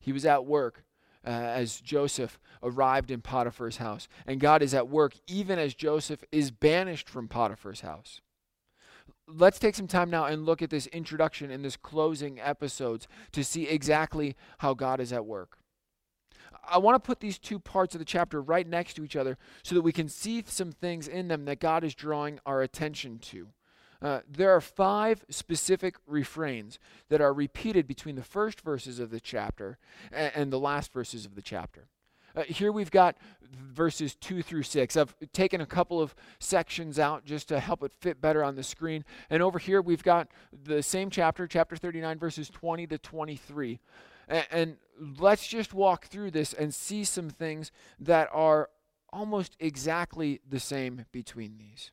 He 0.00 0.12
was 0.12 0.24
at 0.24 0.46
work 0.46 0.84
uh, 1.26 1.30
as 1.30 1.80
Joseph 1.80 2.38
arrived 2.62 3.10
in 3.10 3.20
Potiphar's 3.20 3.78
house, 3.78 4.08
and 4.26 4.40
God 4.40 4.62
is 4.62 4.74
at 4.74 4.88
work 4.88 5.14
even 5.26 5.58
as 5.58 5.74
Joseph 5.74 6.22
is 6.30 6.50
banished 6.50 7.08
from 7.08 7.28
Potiphar's 7.28 7.80
house. 7.80 8.20
Let's 9.28 9.58
take 9.58 9.74
some 9.74 9.88
time 9.88 10.08
now 10.08 10.26
and 10.26 10.46
look 10.46 10.62
at 10.62 10.70
this 10.70 10.86
introduction 10.88 11.50
and 11.50 11.64
this 11.64 11.76
closing 11.76 12.38
episodes 12.40 13.08
to 13.32 13.42
see 13.42 13.66
exactly 13.66 14.36
how 14.58 14.74
God 14.74 15.00
is 15.00 15.12
at 15.12 15.26
work. 15.26 15.58
I 16.68 16.78
want 16.78 17.02
to 17.02 17.06
put 17.06 17.20
these 17.20 17.38
two 17.38 17.58
parts 17.58 17.94
of 17.94 17.98
the 17.98 18.04
chapter 18.04 18.40
right 18.40 18.66
next 18.66 18.94
to 18.94 19.04
each 19.04 19.16
other 19.16 19.38
so 19.62 19.74
that 19.74 19.82
we 19.82 19.92
can 19.92 20.08
see 20.08 20.42
some 20.46 20.72
things 20.72 21.08
in 21.08 21.28
them 21.28 21.44
that 21.46 21.60
God 21.60 21.84
is 21.84 21.94
drawing 21.94 22.38
our 22.46 22.62
attention 22.62 23.18
to. 23.18 23.48
Uh, 24.02 24.20
there 24.28 24.50
are 24.50 24.60
five 24.60 25.24
specific 25.30 25.96
refrains 26.06 26.78
that 27.08 27.20
are 27.20 27.32
repeated 27.32 27.86
between 27.86 28.16
the 28.16 28.22
first 28.22 28.60
verses 28.60 28.98
of 28.98 29.10
the 29.10 29.20
chapter 29.20 29.78
and, 30.12 30.32
and 30.34 30.52
the 30.52 30.58
last 30.58 30.92
verses 30.92 31.24
of 31.24 31.34
the 31.34 31.42
chapter. 31.42 31.88
Uh, 32.36 32.42
here 32.42 32.70
we've 32.70 32.90
got 32.90 33.16
verses 33.72 34.14
2 34.16 34.42
through 34.42 34.62
6. 34.62 34.96
I've 34.96 35.14
taken 35.32 35.62
a 35.62 35.66
couple 35.66 36.02
of 36.02 36.14
sections 36.38 36.98
out 36.98 37.24
just 37.24 37.48
to 37.48 37.58
help 37.58 37.82
it 37.82 37.92
fit 38.00 38.20
better 38.20 38.44
on 38.44 38.56
the 38.56 38.62
screen. 38.62 39.04
And 39.30 39.42
over 39.42 39.58
here 39.58 39.80
we've 39.80 40.02
got 40.02 40.28
the 40.52 40.82
same 40.82 41.08
chapter, 41.08 41.46
chapter 41.46 41.76
39, 41.76 42.18
verses 42.18 42.50
20 42.50 42.86
to 42.88 42.98
23. 42.98 43.80
And, 44.28 44.46
and 44.50 44.76
let's 44.98 45.46
just 45.46 45.74
walk 45.74 46.06
through 46.06 46.30
this 46.30 46.52
and 46.52 46.74
see 46.74 47.04
some 47.04 47.30
things 47.30 47.70
that 47.98 48.28
are 48.32 48.70
almost 49.12 49.56
exactly 49.60 50.40
the 50.48 50.60
same 50.60 51.06
between 51.12 51.56
these. 51.58 51.90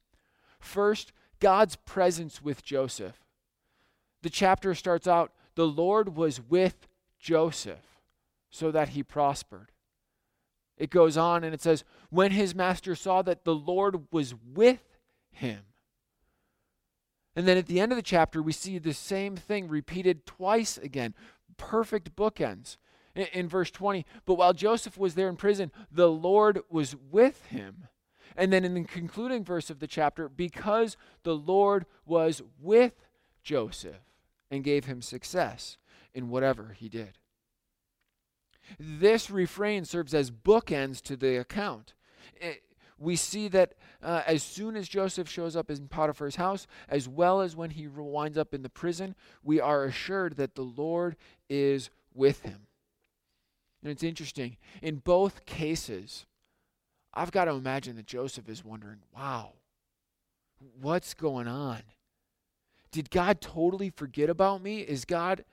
First, 0.60 1.12
God's 1.40 1.76
presence 1.76 2.42
with 2.42 2.64
Joseph. 2.64 3.20
The 4.22 4.30
chapter 4.30 4.74
starts 4.76 5.08
out 5.08 5.34
the 5.56 5.68
Lord 5.68 6.16
was 6.16 6.42
with 6.42 6.88
Joseph 7.20 8.00
so 8.50 8.72
that 8.72 8.90
he 8.90 9.04
prospered. 9.04 9.72
It 10.78 10.90
goes 10.90 11.18
on 11.18 11.44
and 11.44 11.54
it 11.54 11.62
says, 11.62 11.84
when 12.10 12.32
his 12.32 12.56
master 12.56 12.96
saw 12.96 13.22
that 13.24 13.44
the 13.44 13.56
Lord 13.56 14.08
was 14.12 14.34
with 14.54 14.98
him. 15.32 15.62
And 17.36 17.48
then 17.48 17.58
at 17.58 17.68
the 17.68 17.80
end 17.80 17.92
of 17.92 17.96
the 17.96 18.02
chapter, 18.02 18.42
we 18.42 18.52
see 18.52 18.78
the 18.78 18.94
same 18.94 19.36
thing 19.36 19.68
repeated 19.68 20.26
twice 20.26 20.78
again 20.78 21.14
perfect 21.58 22.16
bookends. 22.16 22.78
In, 23.16 23.28
in 23.34 23.48
verse 23.48 23.72
20, 23.72 24.06
but 24.26 24.36
while 24.36 24.54
Joseph 24.54 24.98
was 24.98 25.16
there 25.16 25.30
in 25.30 25.36
prison, 25.36 25.72
the 25.92 26.10
Lord 26.10 26.62
was 26.70 26.96
with 27.12 27.46
him. 27.48 27.88
And 28.36 28.52
then 28.52 28.66
in 28.66 28.74
the 28.74 28.84
concluding 28.84 29.44
verse 29.44 29.70
of 29.70 29.80
the 29.80 29.88
chapter, 29.88 30.28
because 30.28 30.98
the 31.24 31.36
Lord 31.36 31.86
was 32.06 32.42
with 32.60 32.94
Joseph 33.44 34.02
and 34.50 34.64
gave 34.64 34.86
him 34.86 35.02
success 35.02 35.78
in 36.14 36.30
whatever 36.30 36.76
he 36.78 36.90
did. 36.90 37.18
This 38.80 39.30
refrain 39.30 39.86
serves 39.86 40.14
as 40.14 40.32
bookends 40.32 41.02
to 41.04 41.16
the 41.16 41.40
account. 41.40 41.94
It, 42.36 42.64
we 42.98 43.16
see 43.16 43.48
that 43.50 43.74
uh, 44.02 44.22
as 44.26 44.44
soon 44.44 44.76
as 44.76 44.88
Joseph 44.88 45.30
shows 45.30 45.56
up 45.56 45.70
in 45.70 45.88
Potiphar's 45.88 46.38
house, 46.38 46.68
as 46.88 47.08
well 47.08 47.42
as 47.42 47.56
when 47.56 47.72
he 47.72 47.88
winds 47.88 48.38
up 48.38 48.54
in 48.54 48.62
the 48.62 48.70
prison, 48.70 49.16
we 49.44 49.60
are 49.60 49.84
assured 49.84 50.38
that 50.38 50.56
the 50.56 50.64
Lord 50.64 51.16
is 51.50 51.90
with 52.14 52.42
him. 52.42 52.68
And 53.84 53.92
it's 53.92 54.04
interesting. 54.04 54.58
In 54.82 54.96
both 54.98 55.46
cases, 55.46 56.26
I've 57.14 57.32
got 57.32 57.46
to 57.46 57.52
imagine 57.52 57.98
that 57.98 58.08
Joseph 58.08 58.48
is 58.48 58.64
wondering, 58.64 59.00
wow, 59.16 59.54
what's 60.80 61.14
going 61.14 61.48
on? 61.48 61.82
Did 62.92 63.10
God 63.10 63.42
totally 63.42 63.90
forget 63.90 64.30
about 64.30 64.62
me? 64.62 64.80
Is 64.80 65.04
God 65.04 65.44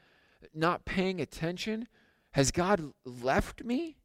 not 0.55 0.85
paying 0.85 1.21
attention? 1.21 1.89
Has 2.33 2.51
God 2.53 2.93
left 3.05 3.65
me? 3.65 3.97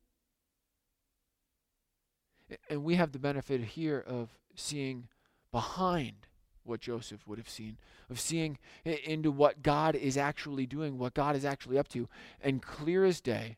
And 2.70 2.84
we 2.84 2.96
have 2.96 3.12
the 3.12 3.20
benefit 3.20 3.62
here 3.62 4.03
of 4.05 4.29
seeing 4.55 5.08
behind 5.51 6.27
what 6.63 6.82
Joseph 6.82 7.27
would 7.27 7.38
have 7.38 7.50
seen, 7.50 7.77
of 8.10 8.20
seeing 8.20 8.58
into 8.84 9.29
what 9.32 9.62
God 9.62 9.96
is 9.96 10.17
actually 10.17 10.65
doing, 10.65 10.98
what 10.98 11.13
God 11.13 11.36
is 11.36 11.46
actually 11.46 11.77
up 11.77 11.88
to. 11.89 12.10
And 12.41 12.62
clear 12.62 13.05
as 13.05 13.22
day, 13.22 13.58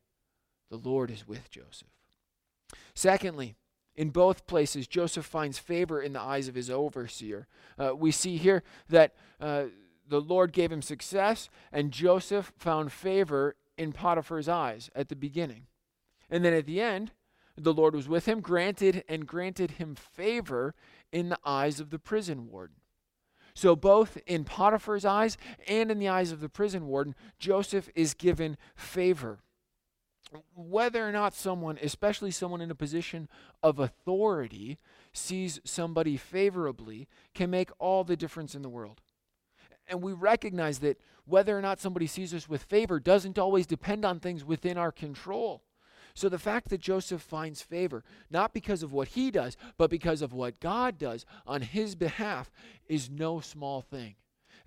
the 0.70 0.78
Lord 0.78 1.12
is 1.12 1.28
with 1.28 1.50
Joseph. 1.50 1.88
Secondly, 2.94 3.56
in 3.96 4.10
both 4.10 4.46
places, 4.46 4.88
Joseph 4.88 5.26
finds 5.26 5.58
favor 5.58 6.02
in 6.02 6.14
the 6.14 6.22
eyes 6.22 6.48
of 6.48 6.56
his 6.56 6.70
overseer. 6.70 7.48
Uh, 7.80 7.96
we 7.96 8.12
see 8.12 8.38
here 8.38 8.64
that 8.90 9.16
uh, 9.42 9.66
the 10.08 10.22
Lord 10.22 10.54
gave 10.54 10.72
him 10.72 10.82
success, 10.82 11.50
and 11.72 11.92
Joseph 11.92 12.54
found 12.58 12.92
favor 12.92 13.56
in 13.78 13.94
Potiphar's 13.94 14.48
eyes 14.48 14.90
at 14.96 15.10
the 15.10 15.16
beginning. 15.16 15.68
And 16.30 16.46
then 16.46 16.54
at 16.54 16.66
the 16.66 16.82
end, 16.82 17.12
the 17.56 17.74
Lord 17.74 17.96
was 17.96 18.08
with 18.08 18.28
him, 18.28 18.40
granted 18.40 19.04
and 19.10 19.26
granted 19.26 19.72
him 19.72 19.96
favor 19.96 20.76
in 21.12 21.30
the 21.30 21.40
eyes 21.44 21.80
of 21.80 21.90
the 21.90 22.00
prison 22.00 22.50
warden. 22.52 22.76
So, 23.56 23.76
both 23.76 24.20
in 24.28 24.44
Potiphar's 24.44 25.06
eyes 25.06 25.36
and 25.68 25.90
in 25.90 25.98
the 25.98 26.08
eyes 26.08 26.32
of 26.32 26.42
the 26.42 26.50
prison 26.50 26.86
warden, 26.86 27.16
Joseph 27.40 27.90
is 27.96 28.14
given 28.14 28.58
favor. 28.76 29.40
Whether 30.56 31.08
or 31.08 31.12
not 31.12 31.34
someone, 31.34 31.80
especially 31.82 32.32
someone 32.32 32.62
in 32.62 32.72
a 32.72 32.76
position 32.76 33.30
of 33.64 33.80
authority, 33.80 34.78
sees 35.14 35.60
somebody 35.64 36.18
favorably 36.18 37.08
can 37.34 37.50
make 37.50 37.70
all 37.80 38.04
the 38.04 38.18
difference 38.18 38.54
in 38.54 38.62
the 38.62 38.70
world. 38.70 39.02
And 39.88 40.02
we 40.02 40.12
recognize 40.12 40.80
that 40.80 41.00
whether 41.26 41.58
or 41.58 41.62
not 41.62 41.80
somebody 41.80 42.08
sees 42.08 42.34
us 42.34 42.50
with 42.50 42.64
favor 42.64 43.00
doesn't 43.00 43.40
always 43.40 43.66
depend 43.66 44.04
on 44.04 44.20
things 44.20 44.44
within 44.44 44.78
our 44.78 44.92
control. 44.92 45.64
So 46.14 46.30
the 46.30 46.40
fact 46.40 46.70
that 46.70 46.82
Joseph 46.82 47.22
finds 47.22 47.62
favor, 47.62 48.04
not 48.30 48.54
because 48.54 48.82
of 48.82 48.92
what 48.92 49.10
he 49.10 49.30
does, 49.30 49.56
but 49.78 49.90
because 49.90 50.22
of 50.22 50.34
what 50.34 50.60
God 50.60 50.98
does 50.98 51.26
on 51.46 51.62
his 51.62 51.96
behalf, 51.96 52.52
is 52.88 53.10
no 53.10 53.40
small 53.40 53.82
thing. 53.82 54.16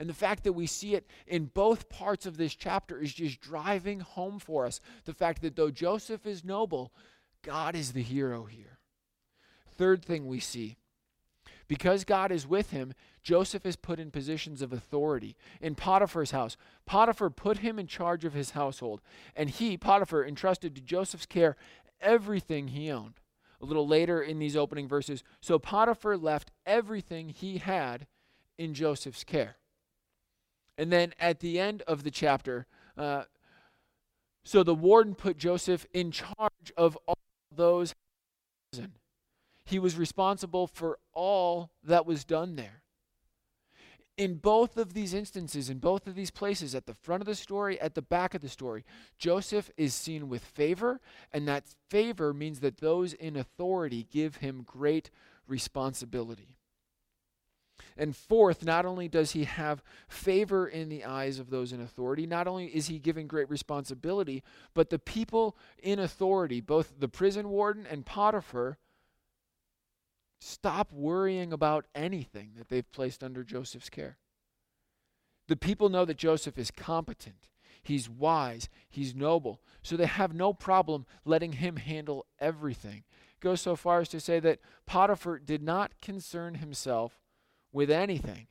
And 0.01 0.09
the 0.09 0.15
fact 0.15 0.45
that 0.45 0.55
we 0.55 0.67
see 0.67 0.95
it 0.95 1.07
in 1.27 1.45
both 1.45 1.91
parts 1.91 2.25
of 2.25 2.39
this 2.39 2.55
chapter 2.55 2.99
is 2.99 3.13
just 3.13 3.39
driving 3.39 4.01
home 4.01 4.39
for 4.39 4.65
us 4.65 4.81
the 5.05 5.13
fact 5.13 5.43
that 5.43 5.57
though 5.57 5.71
Joseph 5.71 6.25
is 6.25 6.43
noble, 6.43 6.91
God 7.43 7.77
is 7.77 7.93
the 7.93 8.03
hero 8.03 8.45
here. 8.45 8.79
Third 9.77 10.03
thing 10.03 10.27
we 10.27 10.41
see 10.41 10.79
because 11.69 12.05
God 12.05 12.33
is 12.33 12.49
with 12.49 12.71
him, 12.71 12.95
Joseph 13.23 13.65
is 13.67 13.77
put 13.77 14.01
in 14.01 14.11
positions 14.11 14.63
of 14.63 14.73
authority. 14.73 15.37
In 15.61 15.75
Potiphar's 15.75 16.31
house, 16.31 16.57
Potiphar 16.87 17.31
put 17.31 17.59
him 17.59 17.79
in 17.79 17.87
charge 17.87 18.25
of 18.25 18.33
his 18.33 18.53
household, 18.53 19.03
and 19.37 19.51
he, 19.51 19.77
Potiphar, 19.77 20.25
entrusted 20.25 20.75
to 20.75 20.81
Joseph's 20.81 21.27
care 21.27 21.57
everything 22.01 22.69
he 22.69 22.91
owned. 22.91 23.21
A 23.61 23.67
little 23.67 23.87
later 23.87 24.23
in 24.23 24.39
these 24.39 24.57
opening 24.57 24.89
verses, 24.89 25.23
so 25.41 25.59
Potiphar 25.59 26.17
left 26.17 26.51
everything 26.65 27.29
he 27.29 27.59
had 27.59 28.07
in 28.59 28.75
Joseph's 28.75 29.23
care. 29.23 29.57
And 30.81 30.91
then 30.91 31.13
at 31.21 31.41
the 31.41 31.61
end 31.61 31.83
of 31.83 32.05
the 32.05 32.11
chapter, 32.11 32.67
uh, 32.97 33.25
so 34.45 34.63
the 34.63 34.75
warden 34.75 35.15
put 35.15 35.37
Joseph 35.37 35.85
in 35.93 36.11
charge 36.11 36.73
of 36.75 36.97
all 37.07 37.19
those 37.55 37.95
prison. 38.73 38.93
he 39.67 39.79
was 39.79 39.99
responsible 39.99 40.67
for 40.67 40.99
all 41.13 41.71
that 41.85 42.07
was 42.07 42.25
done 42.25 42.57
there. 42.57 42.81
In 44.17 44.37
both 44.37 44.79
of 44.79 44.95
these 44.95 45.13
instances, 45.13 45.69
in 45.69 45.81
both 45.81 46.07
of 46.07 46.15
these 46.15 46.31
places, 46.31 46.75
at 46.75 46.87
the 46.87 46.95
front 46.95 47.21
of 47.21 47.27
the 47.27 47.35
story, 47.35 47.79
at 47.79 47.95
the 47.95 48.01
back 48.01 48.33
of 48.35 48.41
the 48.41 48.49
story, 48.49 48.83
Joseph 49.19 49.71
is 49.77 49.93
seen 49.93 50.31
with 50.31 50.43
favor, 50.43 50.99
and 51.31 51.47
that 51.47 51.65
favor 51.91 52.33
means 52.33 52.61
that 52.61 52.79
those 52.79 53.13
in 53.13 53.37
authority 53.37 54.07
give 54.11 54.37
him 54.37 54.63
great 54.67 55.11
responsibility. 55.47 56.57
And 57.97 58.17
fourth, 58.17 58.65
not 58.65 58.87
only 58.87 59.09
does 59.09 59.33
he 59.33 59.45
have 59.45 59.83
favor 60.09 60.67
in 60.67 60.89
the 60.89 61.05
eyes 61.05 61.39
of 61.39 61.51
those 61.51 61.73
in 61.73 61.81
authority, 61.81 62.27
not 62.27 62.47
only 62.47 62.67
is 62.67 62.89
he 62.89 62.99
given 62.99 63.27
great 63.27 63.51
responsibility, 63.51 64.43
but 64.75 64.91
the 64.91 64.99
people 64.99 65.57
in 65.83 65.99
authority, 65.99 66.61
both 66.61 66.95
the 66.99 67.09
prison 67.09 67.49
warden 67.51 67.87
and 67.87 68.07
Potiphar, 68.07 68.79
stop 70.41 70.93
worrying 70.93 71.53
about 71.53 71.87
anything 71.95 72.53
that 72.57 72.69
they've 72.69 72.91
placed 72.93 73.23
under 73.23 73.45
Joseph's 73.45 73.91
care. 73.91 74.19
The 75.49 75.57
people 75.57 75.89
know 75.89 76.05
that 76.05 76.17
Joseph 76.17 76.59
is 76.59 76.71
competent, 76.71 77.49
he's 77.83 78.09
wise, 78.09 78.69
he's 78.89 79.15
noble, 79.15 79.61
so 79.83 79.97
they 79.97 80.07
have 80.07 80.35
no 80.35 80.53
problem 80.53 81.07
letting 81.25 81.55
him 81.55 81.77
handle 81.77 82.27
everything. 82.39 83.05
Goes 83.41 83.61
so 83.61 83.75
far 83.75 84.01
as 84.01 84.09
to 84.11 84.21
say 84.21 84.39
that 84.41 84.61
Potiphar 84.87 85.39
did 85.39 85.63
not 85.63 86.01
concern 86.01 86.57
himself 86.57 87.20
with 87.73 87.91
anything 87.91 88.47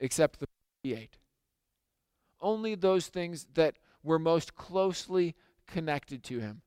except 0.00 0.40
the 0.40 0.46
he 0.82 0.94
ate. 0.94 1.18
Only 2.40 2.74
those 2.74 3.08
things 3.08 3.46
that 3.54 3.76
were 4.02 4.18
most 4.18 4.54
closely 4.54 5.34
connected 5.66 6.22
to 6.24 6.40
him. 6.40 6.62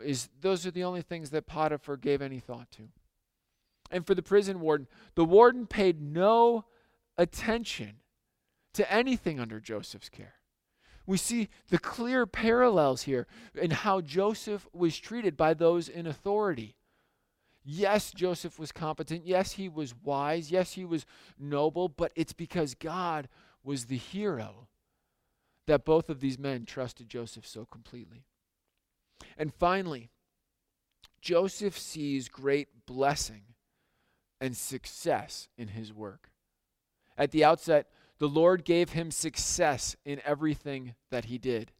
Is 0.00 0.28
those 0.40 0.66
are 0.66 0.70
the 0.70 0.84
only 0.84 1.02
things 1.02 1.30
that 1.30 1.46
Potiphar 1.46 1.96
gave 1.96 2.22
any 2.22 2.38
thought 2.38 2.70
to 2.72 2.88
and 3.90 4.06
for 4.06 4.14
the 4.14 4.22
prison 4.22 4.60
warden, 4.60 4.86
the 5.14 5.24
warden 5.24 5.66
paid 5.66 6.00
no 6.00 6.64
attention 7.16 8.00
to 8.74 8.92
anything 8.92 9.40
under 9.40 9.60
Joseph's 9.60 10.08
care. 10.08 10.34
We 11.06 11.16
see 11.16 11.48
the 11.70 11.78
clear 11.78 12.26
parallels 12.26 13.02
here 13.02 13.26
in 13.54 13.70
how 13.70 14.02
Joseph 14.02 14.68
was 14.72 14.98
treated 14.98 15.36
by 15.36 15.54
those 15.54 15.88
in 15.88 16.06
authority. 16.06 16.76
Yes, 17.70 18.12
Joseph 18.12 18.58
was 18.58 18.72
competent. 18.72 19.26
Yes, 19.26 19.52
he 19.52 19.68
was 19.68 19.94
wise. 20.02 20.50
Yes, 20.50 20.72
he 20.72 20.86
was 20.86 21.04
noble, 21.38 21.90
but 21.90 22.12
it's 22.16 22.32
because 22.32 22.74
God 22.74 23.28
was 23.62 23.84
the 23.84 23.98
hero 23.98 24.68
that 25.66 25.84
both 25.84 26.08
of 26.08 26.20
these 26.20 26.38
men 26.38 26.64
trusted 26.64 27.10
Joseph 27.10 27.46
so 27.46 27.66
completely. 27.66 28.24
And 29.36 29.52
finally, 29.52 30.08
Joseph 31.20 31.78
sees 31.78 32.30
great 32.30 32.86
blessing 32.86 33.42
and 34.40 34.56
success 34.56 35.50
in 35.58 35.68
his 35.68 35.92
work. 35.92 36.30
At 37.18 37.32
the 37.32 37.44
outset, 37.44 37.88
the 38.18 38.30
Lord 38.30 38.64
gave 38.64 38.90
him 38.92 39.10
success 39.10 39.94
in 40.06 40.22
everything 40.24 40.94
that 41.10 41.26
he 41.26 41.36
did. 41.36 41.72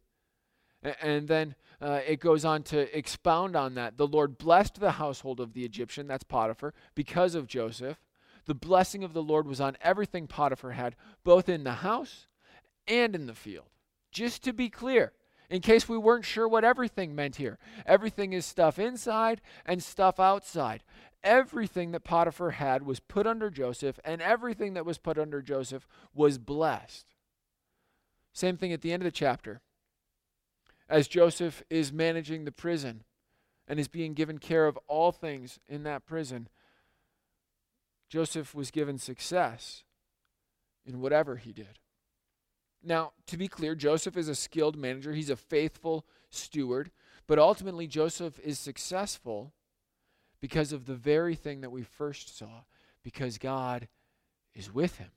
And 1.01 1.27
then 1.27 1.55
uh, 1.81 1.99
it 2.07 2.19
goes 2.19 2.45
on 2.45 2.63
to 2.63 2.97
expound 2.97 3.55
on 3.55 3.75
that. 3.75 3.97
The 3.97 4.07
Lord 4.07 4.37
blessed 4.37 4.79
the 4.79 4.91
household 4.91 5.39
of 5.39 5.53
the 5.53 5.65
Egyptian, 5.65 6.07
that's 6.07 6.23
Potiphar, 6.23 6.73
because 6.95 7.35
of 7.35 7.47
Joseph. 7.47 7.97
The 8.45 8.55
blessing 8.55 9.03
of 9.03 9.13
the 9.13 9.23
Lord 9.23 9.47
was 9.47 9.61
on 9.61 9.77
everything 9.81 10.27
Potiphar 10.27 10.71
had, 10.71 10.95
both 11.23 11.49
in 11.49 11.63
the 11.63 11.73
house 11.73 12.27
and 12.87 13.13
in 13.13 13.27
the 13.27 13.35
field. 13.35 13.67
Just 14.11 14.43
to 14.45 14.53
be 14.53 14.69
clear, 14.69 15.11
in 15.49 15.61
case 15.61 15.89
we 15.89 15.97
weren't 15.97 16.25
sure 16.25 16.47
what 16.47 16.63
everything 16.63 17.13
meant 17.13 17.35
here, 17.35 17.59
everything 17.85 18.33
is 18.33 18.45
stuff 18.45 18.79
inside 18.79 19.41
and 19.65 19.83
stuff 19.83 20.19
outside 20.19 20.83
everything 21.23 21.91
that 21.91 22.03
Potiphar 22.03 22.51
had 22.51 22.83
was 22.83 22.99
put 22.99 23.27
under 23.27 23.49
Joseph, 23.49 23.99
and 24.05 24.21
everything 24.21 24.73
that 24.73 24.85
was 24.85 24.97
put 24.97 25.17
under 25.17 25.41
Joseph 25.41 25.87
was 26.13 26.37
blessed. 26.37 27.07
Same 28.33 28.57
thing 28.57 28.71
at 28.71 28.81
the 28.81 28.91
end 28.93 29.03
of 29.03 29.05
the 29.05 29.11
chapter. 29.11 29.61
As 30.89 31.07
Joseph 31.07 31.61
is 31.69 31.93
managing 31.93 32.45
the 32.45 32.51
prison 32.51 33.03
and 33.67 33.79
is 33.79 33.87
being 33.87 34.15
given 34.15 34.39
care 34.39 34.65
of 34.65 34.77
all 34.87 35.11
things 35.11 35.59
in 35.67 35.83
that 35.83 36.05
prison, 36.05 36.49
Joseph 38.09 38.55
was 38.55 38.71
given 38.71 38.97
success 38.97 39.83
in 40.83 40.99
whatever 40.99 41.35
he 41.35 41.53
did. 41.53 41.77
Now, 42.83 43.11
to 43.27 43.37
be 43.37 43.47
clear, 43.47 43.75
Joseph 43.75 44.17
is 44.17 44.29
a 44.29 44.35
skilled 44.35 44.77
manager, 44.77 45.13
he's 45.13 45.29
a 45.29 45.35
faithful 45.35 46.05
steward, 46.31 46.89
but 47.27 47.37
ultimately, 47.37 47.85
Joseph 47.85 48.39
is 48.39 48.57
successful 48.57 49.53
because 50.41 50.71
of 50.71 50.85
the 50.85 50.95
very 50.95 51.35
thing 51.35 51.61
that 51.61 51.71
we 51.71 51.83
first 51.83 52.35
saw, 52.35 52.63
because 53.03 53.37
God 53.37 53.87
is 54.55 54.73
with 54.73 54.97
him. 54.97 55.11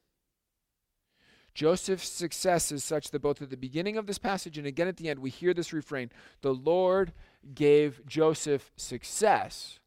Joseph's 1.55 2.09
success 2.09 2.73
is 2.73 2.83
such 2.83 3.11
that 3.11 3.21
both 3.21 3.43
at 3.43 3.51
the 3.51 3.57
beginning 3.57 3.97
of 3.97 4.07
this 4.07 4.19
passage 4.19 4.57
and 4.57 4.67
again 4.67 4.89
at 4.89 4.97
the 4.97 5.09
end, 5.09 5.19
we 5.19 5.31
hear 5.31 5.53
this 5.53 5.73
refrain 5.73 6.11
The 6.41 6.55
Lord 6.55 7.13
gave 7.55 8.07
Joseph 8.07 8.73
success 8.77 9.79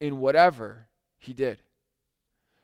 in 0.00 0.20
whatever 0.20 0.88
he 1.18 1.32
did. 1.32 1.58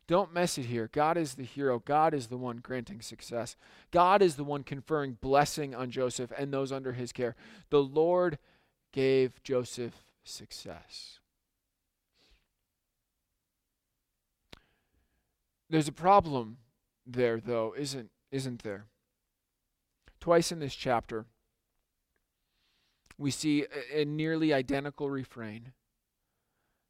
Don't 0.06 0.32
mess 0.32 0.56
it 0.56 0.64
here. 0.64 0.88
God 0.90 1.18
is 1.18 1.34
the 1.34 1.44
hero. 1.44 1.82
God 1.84 2.14
is 2.14 2.28
the 2.28 2.38
one 2.38 2.56
granting 2.56 3.02
success. 3.02 3.56
God 3.90 4.22
is 4.22 4.36
the 4.36 4.44
one 4.44 4.62
conferring 4.62 5.18
blessing 5.20 5.74
on 5.74 5.90
Joseph 5.90 6.32
and 6.36 6.50
those 6.50 6.72
under 6.72 6.94
his 6.94 7.12
care. 7.12 7.36
The 7.68 7.82
Lord 7.82 8.38
gave 8.90 9.42
Joseph 9.42 10.06
success. 10.24 11.18
There's 15.68 15.88
a 15.88 15.92
problem 15.92 16.56
there, 17.06 17.38
though, 17.38 17.74
isn't, 17.76 18.10
isn't 18.30 18.62
there? 18.62 18.86
Twice 20.20 20.52
in 20.52 20.58
this 20.58 20.74
chapter, 20.74 21.26
we 23.16 23.30
see 23.30 23.64
a, 23.92 24.02
a 24.02 24.04
nearly 24.04 24.52
identical 24.52 25.10
refrain 25.10 25.72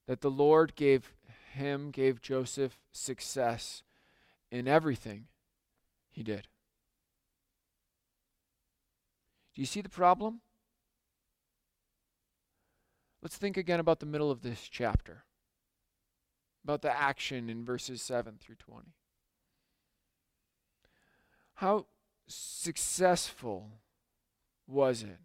that 0.07 0.21
the 0.21 0.31
Lord 0.31 0.75
gave 0.75 1.13
him, 1.53 1.91
gave 1.91 2.21
Joseph 2.21 2.79
success 2.93 3.83
in 4.51 4.67
everything 4.67 5.27
he 6.09 6.23
did. 6.23 6.49
Do 9.55 9.63
you 9.63 9.67
see 9.67 9.81
the 9.81 9.89
problem? 9.89 10.41
Let's 13.23 13.37
think 13.37 13.57
again 13.57 13.81
about 13.81 14.01
the 14.01 14.07
middle 14.07 14.31
of 14.31 14.43
this 14.43 14.69
chapter, 14.71 15.25
about 16.63 16.83
the 16.83 16.97
action 16.97 17.51
in 17.51 17.65
verses 17.65 18.01
7 18.01 18.37
through 18.41 18.55
20. 18.57 18.95
How 21.59 21.87
successful 22.29 23.81
was 24.69 25.03
it 25.03 25.19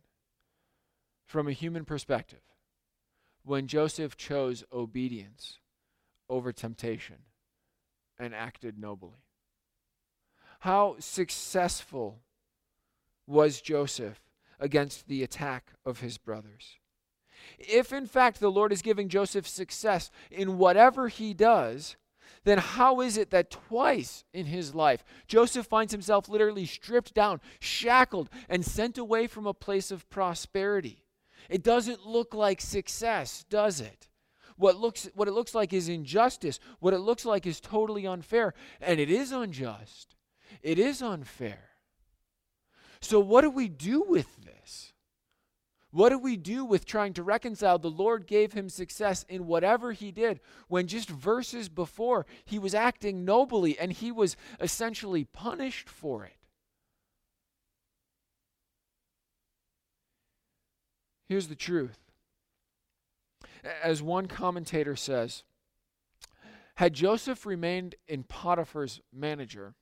from 1.27 1.47
a 1.47 1.51
human 1.51 1.85
perspective 1.85 2.41
when 3.43 3.67
Joseph 3.67 4.17
chose 4.17 4.63
obedience 4.73 5.59
over 6.27 6.51
temptation 6.51 7.17
and 8.17 8.33
acted 8.33 8.79
nobly? 8.79 9.19
How 10.61 10.95
successful 10.97 12.23
was 13.27 13.61
Joseph 13.61 14.19
against 14.59 15.07
the 15.07 15.21
attack 15.21 15.73
of 15.85 15.99
his 15.99 16.17
brothers? 16.17 16.79
If 17.59 17.93
in 17.93 18.07
fact 18.07 18.39
the 18.39 18.49
Lord 18.49 18.71
is 18.71 18.81
giving 18.81 19.07
Joseph 19.07 19.47
success 19.47 20.09
in 20.31 20.57
whatever 20.57 21.09
he 21.09 21.35
does, 21.35 21.95
then 22.43 22.57
how 22.57 23.01
is 23.01 23.17
it 23.17 23.29
that 23.31 23.51
twice 23.51 24.25
in 24.33 24.47
his 24.47 24.75
life 24.75 25.03
Joseph 25.27 25.65
finds 25.67 25.91
himself 25.91 26.27
literally 26.27 26.65
stripped 26.65 27.13
down, 27.13 27.41
shackled, 27.59 28.29
and 28.49 28.65
sent 28.65 28.97
away 28.97 29.27
from 29.27 29.47
a 29.47 29.53
place 29.53 29.91
of 29.91 30.09
prosperity? 30.09 31.05
It 31.49 31.63
doesn't 31.63 32.05
look 32.05 32.33
like 32.33 32.61
success, 32.61 33.45
does 33.49 33.81
it? 33.81 34.07
What 34.55 34.77
looks 34.77 35.09
what 35.15 35.27
it 35.27 35.33
looks 35.33 35.55
like 35.55 35.73
is 35.73 35.89
injustice. 35.89 36.59
What 36.79 36.93
it 36.93 36.99
looks 36.99 37.25
like 37.25 37.45
is 37.45 37.59
totally 37.59 38.05
unfair, 38.05 38.53
and 38.79 38.99
it 38.99 39.09
is 39.09 39.31
unjust. 39.31 40.15
It 40.61 40.77
is 40.77 41.01
unfair. 41.01 41.69
So 43.01 43.19
what 43.19 43.41
do 43.41 43.49
we 43.49 43.67
do 43.67 44.03
with 44.07 44.27
this? 44.45 44.92
What 45.93 46.09
do 46.09 46.17
we 46.17 46.37
do 46.37 46.65
with 46.65 46.85
trying 46.85 47.13
to 47.13 47.23
reconcile? 47.23 47.77
The 47.77 47.87
Lord 47.87 48.25
gave 48.25 48.53
him 48.53 48.67
success 48.67 49.23
in 49.29 49.45
whatever 49.45 49.91
he 49.91 50.11
did 50.11 50.39
when 50.67 50.87
just 50.87 51.07
verses 51.07 51.69
before 51.69 52.25
he 52.45 52.57
was 52.57 52.73
acting 52.73 53.23
nobly 53.23 53.77
and 53.77 53.93
he 53.93 54.11
was 54.11 54.35
essentially 54.59 55.23
punished 55.23 55.87
for 55.87 56.25
it. 56.25 56.35
Here's 61.29 61.47
the 61.47 61.55
truth. 61.55 61.99
As 63.83 64.01
one 64.01 64.25
commentator 64.25 64.95
says, 64.95 65.43
had 66.77 66.95
Joseph 66.95 67.45
remained 67.45 67.93
in 68.07 68.23
Potiphar's 68.23 68.99
manager, 69.13 69.75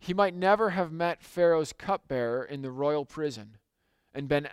he 0.00 0.12
might 0.12 0.34
never 0.34 0.70
have 0.70 0.90
met 0.90 1.22
Pharaoh's 1.22 1.72
cupbearer 1.72 2.42
in 2.42 2.62
the 2.62 2.72
royal 2.72 3.04
prison 3.04 3.58
and 4.16 4.28
been, 4.28 4.48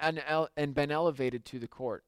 and 0.58 0.76
been 0.76 0.92
elevated 0.92 1.46
to 1.46 1.58
the 1.58 1.68
court. 1.68 2.04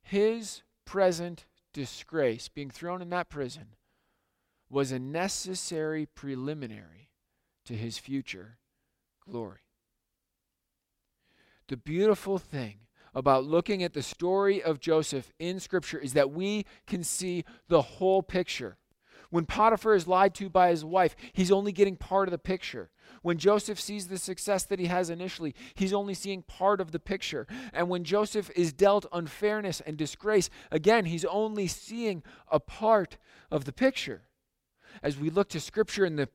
His 0.00 0.62
present 0.84 1.44
disgrace, 1.72 2.48
being 2.48 2.70
thrown 2.70 3.02
in 3.02 3.10
that 3.10 3.28
prison, 3.28 3.74
was 4.70 4.92
a 4.92 4.98
necessary 5.00 6.06
preliminary 6.06 7.10
to 7.64 7.74
his 7.74 7.98
future 7.98 8.58
glory. 9.28 9.58
The 11.66 11.76
beautiful 11.76 12.38
thing 12.38 12.76
about 13.12 13.44
looking 13.44 13.82
at 13.82 13.92
the 13.92 14.02
story 14.02 14.62
of 14.62 14.78
Joseph 14.78 15.32
in 15.40 15.58
Scripture 15.58 15.98
is 15.98 16.12
that 16.12 16.30
we 16.30 16.64
can 16.86 17.02
see 17.02 17.44
the 17.66 17.82
whole 17.82 18.22
picture. 18.22 18.76
When 19.30 19.46
Potiphar 19.46 19.94
is 19.94 20.06
lied 20.06 20.34
to 20.36 20.48
by 20.48 20.70
his 20.70 20.84
wife, 20.84 21.16
he's 21.32 21.50
only 21.50 21.72
getting 21.72 21.96
part 21.96 22.28
of 22.28 22.32
the 22.32 22.38
picture. 22.38 22.90
When 23.22 23.38
Joseph 23.38 23.80
sees 23.80 24.08
the 24.08 24.18
success 24.18 24.64
that 24.64 24.78
he 24.78 24.86
has 24.86 25.10
initially, 25.10 25.54
he's 25.74 25.92
only 25.92 26.14
seeing 26.14 26.42
part 26.42 26.80
of 26.80 26.92
the 26.92 26.98
picture. 26.98 27.46
And 27.72 27.88
when 27.88 28.04
Joseph 28.04 28.50
is 28.54 28.72
dealt 28.72 29.06
unfairness 29.12 29.80
and 29.80 29.96
disgrace, 29.96 30.48
again, 30.70 31.06
he's 31.06 31.24
only 31.24 31.66
seeing 31.66 32.22
a 32.50 32.60
part 32.60 33.16
of 33.50 33.64
the 33.64 33.72
picture. 33.72 34.22
As 35.02 35.18
we 35.18 35.30
look 35.30 35.48
to 35.50 35.60
Scripture 35.60 36.04
and 36.04 36.18
the 36.18 36.28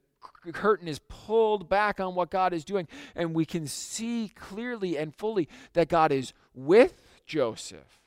curtain 0.53 0.87
is 0.87 0.99
pulled 1.07 1.69
back 1.69 1.99
on 1.99 2.15
what 2.15 2.29
God 2.29 2.53
is 2.53 2.65
doing, 2.65 2.87
and 3.15 3.33
we 3.33 3.45
can 3.45 3.67
see 3.67 4.31
clearly 4.35 4.97
and 4.97 5.15
fully 5.15 5.47
that 5.73 5.89
God 5.89 6.11
is 6.11 6.33
with 6.53 7.01
Joseph 7.25 8.00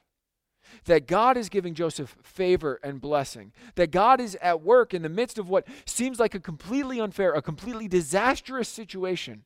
that 0.84 1.06
God 1.06 1.36
is 1.36 1.48
giving 1.48 1.74
Joseph 1.74 2.16
favor 2.22 2.78
and 2.82 3.00
blessing, 3.00 3.52
that 3.74 3.90
God 3.90 4.20
is 4.20 4.36
at 4.40 4.62
work 4.62 4.94
in 4.94 5.02
the 5.02 5.08
midst 5.08 5.38
of 5.38 5.48
what 5.48 5.66
seems 5.86 6.18
like 6.18 6.34
a 6.34 6.40
completely 6.40 7.00
unfair, 7.00 7.32
a 7.32 7.42
completely 7.42 7.88
disastrous 7.88 8.68
situation. 8.68 9.44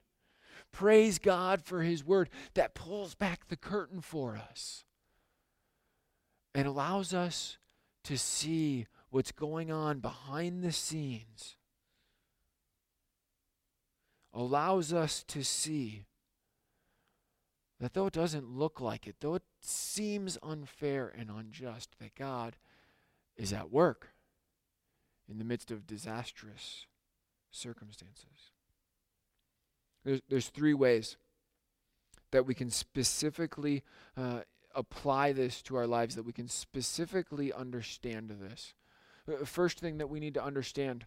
Praise 0.72 1.18
God 1.18 1.62
for 1.62 1.82
His 1.82 2.04
word 2.04 2.28
that 2.54 2.74
pulls 2.74 3.14
back 3.14 3.48
the 3.48 3.56
curtain 3.56 4.00
for 4.00 4.36
us 4.36 4.84
and 6.54 6.66
allows 6.66 7.14
us 7.14 7.58
to 8.04 8.18
see 8.18 8.86
what's 9.10 9.32
going 9.32 9.70
on 9.70 10.00
behind 10.00 10.62
the 10.62 10.72
scenes, 10.72 11.56
allows 14.32 14.92
us 14.92 15.24
to 15.28 15.42
see 15.42 16.04
that 17.80 17.94
though 17.94 18.06
it 18.06 18.12
doesn't 18.12 18.50
look 18.50 18.80
like 18.80 19.06
it, 19.06 19.16
though 19.20 19.34
it 19.34 19.42
seems 19.60 20.36
unfair 20.42 21.12
and 21.16 21.30
unjust, 21.30 21.90
that 22.00 22.14
God 22.14 22.56
is 23.36 23.52
at 23.52 23.70
work 23.70 24.08
in 25.28 25.38
the 25.38 25.44
midst 25.44 25.70
of 25.70 25.86
disastrous 25.86 26.86
circumstances. 27.50 28.52
There's, 30.04 30.20
there's 30.28 30.48
three 30.48 30.74
ways 30.74 31.16
that 32.30 32.46
we 32.46 32.54
can 32.54 32.70
specifically 32.70 33.84
uh, 34.16 34.40
apply 34.74 35.32
this 35.32 35.62
to 35.62 35.76
our 35.76 35.86
lives, 35.86 36.14
that 36.14 36.24
we 36.24 36.32
can 36.32 36.48
specifically 36.48 37.52
understand 37.52 38.30
this. 38.40 38.74
Uh, 39.28 39.44
first 39.44 39.80
thing 39.80 39.98
that 39.98 40.08
we 40.08 40.20
need 40.20 40.34
to 40.34 40.44
understand, 40.44 41.06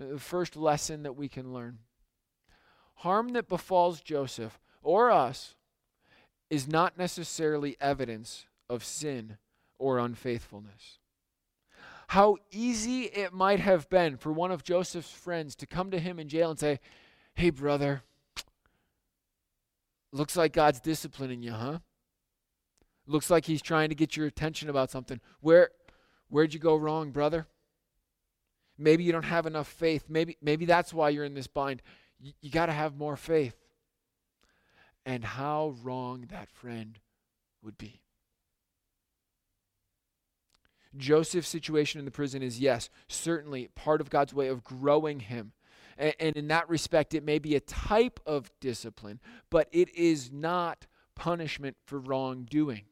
uh, 0.00 0.06
the 0.12 0.18
first 0.18 0.56
lesson 0.56 1.02
that 1.02 1.16
we 1.16 1.28
can 1.28 1.52
learn 1.52 1.78
harm 3.00 3.30
that 3.30 3.48
befalls 3.48 4.00
Joseph 4.00 4.58
or 4.82 5.10
us 5.10 5.54
is 6.50 6.68
not 6.68 6.96
necessarily 6.96 7.76
evidence 7.80 8.46
of 8.68 8.84
sin 8.84 9.38
or 9.78 9.98
unfaithfulness. 9.98 10.98
How 12.08 12.36
easy 12.52 13.04
it 13.04 13.32
might 13.32 13.60
have 13.60 13.88
been 13.88 14.16
for 14.16 14.32
one 14.32 14.52
of 14.52 14.62
Joseph's 14.62 15.10
friends 15.10 15.56
to 15.56 15.66
come 15.66 15.90
to 15.90 15.98
him 15.98 16.18
in 16.18 16.28
jail 16.28 16.50
and 16.50 16.58
say, 16.58 16.78
Hey, 17.34 17.50
brother, 17.50 18.02
looks 20.12 20.36
like 20.36 20.52
God's 20.52 20.80
disciplining 20.80 21.42
you, 21.42 21.52
huh? 21.52 21.78
Looks 23.06 23.28
like 23.28 23.44
he's 23.44 23.62
trying 23.62 23.88
to 23.88 23.94
get 23.94 24.16
your 24.16 24.26
attention 24.26 24.68
about 24.68 24.90
something. 24.90 25.20
Where 25.40 25.70
where'd 26.28 26.54
you 26.54 26.60
go 26.60 26.76
wrong, 26.76 27.10
brother? 27.10 27.46
Maybe 28.78 29.04
you 29.04 29.12
don't 29.12 29.24
have 29.24 29.46
enough 29.46 29.68
faith. 29.68 30.06
Maybe 30.08 30.36
maybe 30.40 30.64
that's 30.64 30.94
why 30.94 31.10
you're 31.10 31.24
in 31.24 31.34
this 31.34 31.46
bind. 31.46 31.82
Y- 32.22 32.34
you 32.40 32.50
got 32.50 32.66
to 32.66 32.72
have 32.72 32.96
more 32.96 33.16
faith 33.16 33.65
and 35.06 35.24
how 35.24 35.76
wrong 35.82 36.26
that 36.30 36.50
friend 36.50 36.98
would 37.62 37.78
be. 37.78 38.02
Joseph's 40.96 41.48
situation 41.48 42.00
in 42.00 42.04
the 42.04 42.10
prison 42.10 42.42
is, 42.42 42.58
yes, 42.58 42.90
certainly 43.08 43.68
part 43.74 44.00
of 44.00 44.10
God's 44.10 44.34
way 44.34 44.48
of 44.48 44.64
growing 44.64 45.20
him. 45.20 45.52
And, 45.96 46.14
and, 46.18 46.36
in 46.36 46.48
that 46.48 46.68
respect, 46.68 47.14
it 47.14 47.24
may 47.24 47.38
be 47.38 47.54
a 47.54 47.60
type 47.60 48.20
of 48.26 48.50
discipline, 48.60 49.20
but 49.48 49.68
it 49.72 49.94
is 49.94 50.30
not 50.30 50.86
punishment 51.14 51.76
for 51.84 51.98
wrongdoing. 51.98 52.84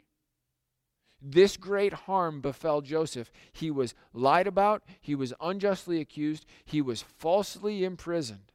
This 1.21 1.57
great 1.57 1.93
harm 1.93 2.41
befell 2.41 2.81
Joseph. 2.81 3.31
He 3.53 3.71
was 3.71 3.95
lied 4.13 4.47
about, 4.47 4.85
he 5.01 5.15
was 5.15 5.35
unjustly 5.41 6.01
accused, 6.01 6.47
he 6.65 6.81
was 6.81 7.03
falsely 7.03 7.85
imprisoned. 7.85 8.53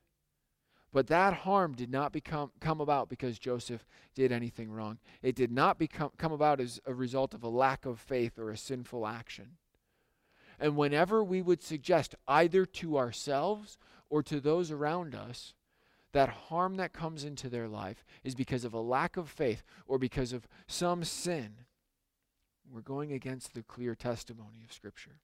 But 0.92 1.08
that 1.08 1.34
harm 1.34 1.74
did 1.74 1.92
not 1.92 2.12
become, 2.12 2.52
come 2.60 2.82
about 2.82 3.10
because 3.10 3.38
Joseph 3.38 3.86
did 4.16 4.32
anything 4.32 4.72
wrong. 4.72 4.98
It 5.22 5.36
did 5.36 5.52
not 5.52 5.78
become, 5.78 6.12
come 6.18 6.32
about 6.32 6.60
as 6.60 6.80
a 6.86 6.94
result 6.94 7.34
of 7.34 7.44
a 7.44 7.48
lack 7.50 7.86
of 7.86 8.00
faith 8.00 8.40
or 8.40 8.50
a 8.50 8.58
sinful 8.58 9.06
action. 9.06 9.58
And 10.60 10.76
whenever 10.76 11.24
we 11.24 11.42
would 11.42 11.62
suggest, 11.62 12.16
either 12.28 12.66
to 12.66 12.98
ourselves 12.98 13.78
or 14.10 14.24
to 14.24 14.40
those 14.40 14.72
around 14.72 15.14
us, 15.14 15.54
that 16.12 16.30
harm 16.30 16.78
that 16.78 16.92
comes 16.92 17.24
into 17.24 17.50
their 17.50 17.68
life 17.68 18.04
is 18.24 18.34
because 18.34 18.66
of 18.66 18.74
a 18.74 18.80
lack 18.80 19.16
of 19.16 19.30
faith 19.30 19.64
or 19.86 20.00
because 20.00 20.34
of 20.34 20.48
some 20.68 21.04
sin, 21.04 21.54
we're 22.72 22.82
going 22.82 23.14
against 23.14 23.54
the 23.54 23.62
clear 23.62 23.94
testimony 23.94 24.64
of 24.64 24.74
Scripture. 24.74 25.20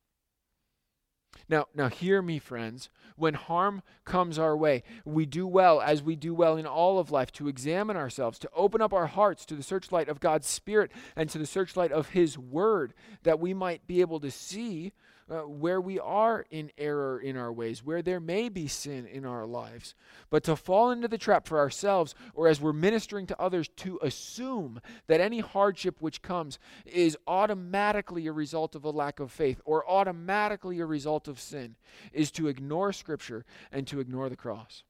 Now, 1.48 1.67
now 1.76 1.89
hear 1.89 2.21
me, 2.21 2.39
friends. 2.39 2.89
When 3.15 3.34
harm 3.34 3.82
comes 4.04 4.38
our 4.39 4.58
way, 4.58 4.84
we 5.06 5.26
do 5.26 5.48
well, 5.48 5.82
as 5.82 6.02
we 6.02 6.15
do 6.15 6.34
well 6.34 6.58
in 6.58 6.65
all 6.65 7.00
of 7.00 7.12
life, 7.12 7.32
to 7.34 7.48
examine 7.48 7.95
ourselves, 7.95 8.39
to 8.39 8.50
open 8.54 8.82
up 8.82 8.93
our 8.93 9.08
hearts 9.08 9.45
to 9.45 9.56
the 9.56 9.63
searchlight 9.63 10.10
of 10.10 10.19
God's 10.19 10.48
Spirit 10.48 10.91
and 11.15 11.30
to 11.30 11.38
the 11.38 11.45
searchlight 11.45 11.91
of 11.91 12.10
His 12.10 12.38
Word, 12.38 12.93
that 13.24 13.39
we 13.39 13.54
might 13.54 13.88
be 13.88 14.02
able 14.02 14.19
to 14.19 14.32
see 14.32 14.93
uh, 15.29 15.39
where 15.39 15.81
we 15.81 15.99
are 15.99 16.45
in 16.51 16.71
error 16.77 17.19
in 17.19 17.35
our 17.35 17.51
ways, 17.51 17.83
where 17.83 18.01
there 18.01 18.19
may 18.19 18.47
be 18.47 18.67
sin 18.67 19.07
in 19.07 19.25
our 19.25 19.45
lives. 19.45 19.95
But 20.29 20.43
to 20.43 20.55
fall 20.55 20.91
into 20.91 21.07
the 21.07 21.17
trap 21.17 21.47
for 21.47 21.57
ourselves, 21.57 22.13
or 22.33 22.47
as 22.47 22.61
we're 22.61 22.73
ministering 22.73 23.25
to 23.27 23.41
others, 23.41 23.67
to 23.77 23.99
assume 24.03 24.79
that 25.07 25.21
any 25.21 25.39
hardship 25.39 25.97
which 25.99 26.21
comes 26.21 26.59
is 26.85 27.17
automatically 27.27 28.27
a 28.27 28.31
result 28.31 28.75
of 28.75 28.83
a 28.83 28.91
lack 28.91 29.19
of 29.19 29.31
faith 29.31 29.59
or 29.65 29.89
automatically 29.89 30.79
a 30.79 30.85
result 30.85 31.27
of 31.27 31.39
sin, 31.39 31.75
is 32.13 32.31
to 32.31 32.47
ignore 32.47 32.93
Scripture 32.93 33.45
and 33.71 33.88
to 33.88 33.99
ignore 33.99 34.29
the 34.29 34.35
cross. 34.35 34.83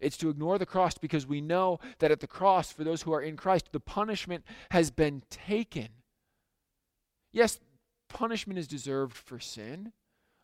It's 0.00 0.18
to 0.18 0.28
ignore 0.28 0.58
the 0.58 0.66
cross 0.66 0.98
because 0.98 1.26
we 1.26 1.40
know 1.40 1.80
that 1.98 2.10
at 2.10 2.20
the 2.20 2.26
cross, 2.26 2.70
for 2.70 2.84
those 2.84 3.02
who 3.02 3.12
are 3.12 3.22
in 3.22 3.36
Christ, 3.36 3.70
the 3.72 3.80
punishment 3.80 4.44
has 4.70 4.90
been 4.90 5.22
taken. 5.30 5.88
Yes, 7.32 7.60
punishment 8.08 8.58
is 8.58 8.68
deserved 8.68 9.16
for 9.16 9.38
sin, 9.38 9.92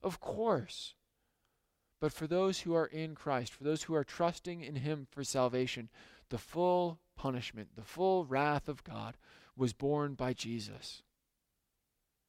of 0.03 0.21
course. 0.21 0.95
But 2.01 2.13
for 2.13 2.27
those 2.27 2.61
who 2.61 2.75
are 2.75 2.87
in 2.87 3.15
Christ, 3.15 3.53
for 3.53 3.65
those 3.65 3.85
who 3.85 3.95
are 3.95 4.05
trusting 4.05 4.63
in 4.63 4.77
Him 4.77 5.07
for 5.11 5.23
salvation, 5.23 5.89
the 6.31 6.39
full 6.39 6.99
punishment, 7.17 7.77
the 7.77 7.85
full 7.85 8.25
wrath 8.25 8.69
of 8.69 8.83
God 8.83 9.17
was 9.57 9.73
borne 9.73 10.15
by 10.15 10.33
Jesus. 10.33 11.03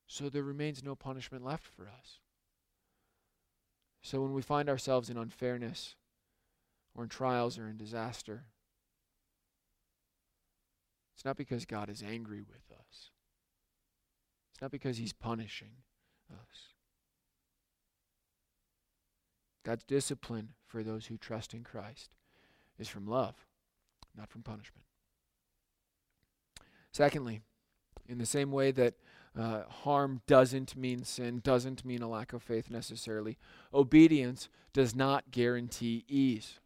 So 0.05 0.29
there 0.29 0.43
remains 0.43 0.83
no 0.83 0.95
punishment 0.95 1.43
left 1.43 1.65
for 1.65 1.87
us. 1.87 2.19
So 4.01 4.21
when 4.21 4.33
we 4.33 4.41
find 4.41 4.69
ourselves 4.69 5.09
in 5.09 5.17
unfairness, 5.17 5.95
or 6.95 7.03
in 7.03 7.09
trials 7.09 7.57
or 7.57 7.67
in 7.67 7.77
disaster, 7.77 8.43
it's 11.15 11.25
not 11.25 11.37
because 11.37 11.65
God 11.65 11.89
is 11.89 12.03
angry 12.03 12.41
with 12.41 12.71
us. 12.77 13.09
Not 14.63 14.71
because 14.71 14.95
he's 14.95 15.11
punishing 15.11 15.71
us. 16.31 16.69
God's 19.65 19.83
discipline 19.83 20.53
for 20.65 20.83
those 20.83 21.07
who 21.07 21.17
trust 21.17 21.53
in 21.53 21.65
Christ 21.65 22.11
is 22.79 22.87
from 22.87 23.05
love, 23.05 23.35
not 24.15 24.29
from 24.29 24.41
punishment. 24.41 24.85
Secondly, 26.93 27.41
in 28.07 28.19
the 28.19 28.25
same 28.25 28.53
way 28.53 28.71
that 28.71 28.93
uh, 29.37 29.63
harm 29.63 30.21
doesn't 30.27 30.77
mean 30.77 31.03
sin, 31.03 31.41
doesn't 31.43 31.83
mean 31.83 32.01
a 32.01 32.07
lack 32.07 32.31
of 32.31 32.41
faith 32.41 32.69
necessarily, 32.69 33.37
obedience 33.73 34.47
does 34.71 34.95
not 34.95 35.29
guarantee 35.29 36.05
ease 36.07 36.61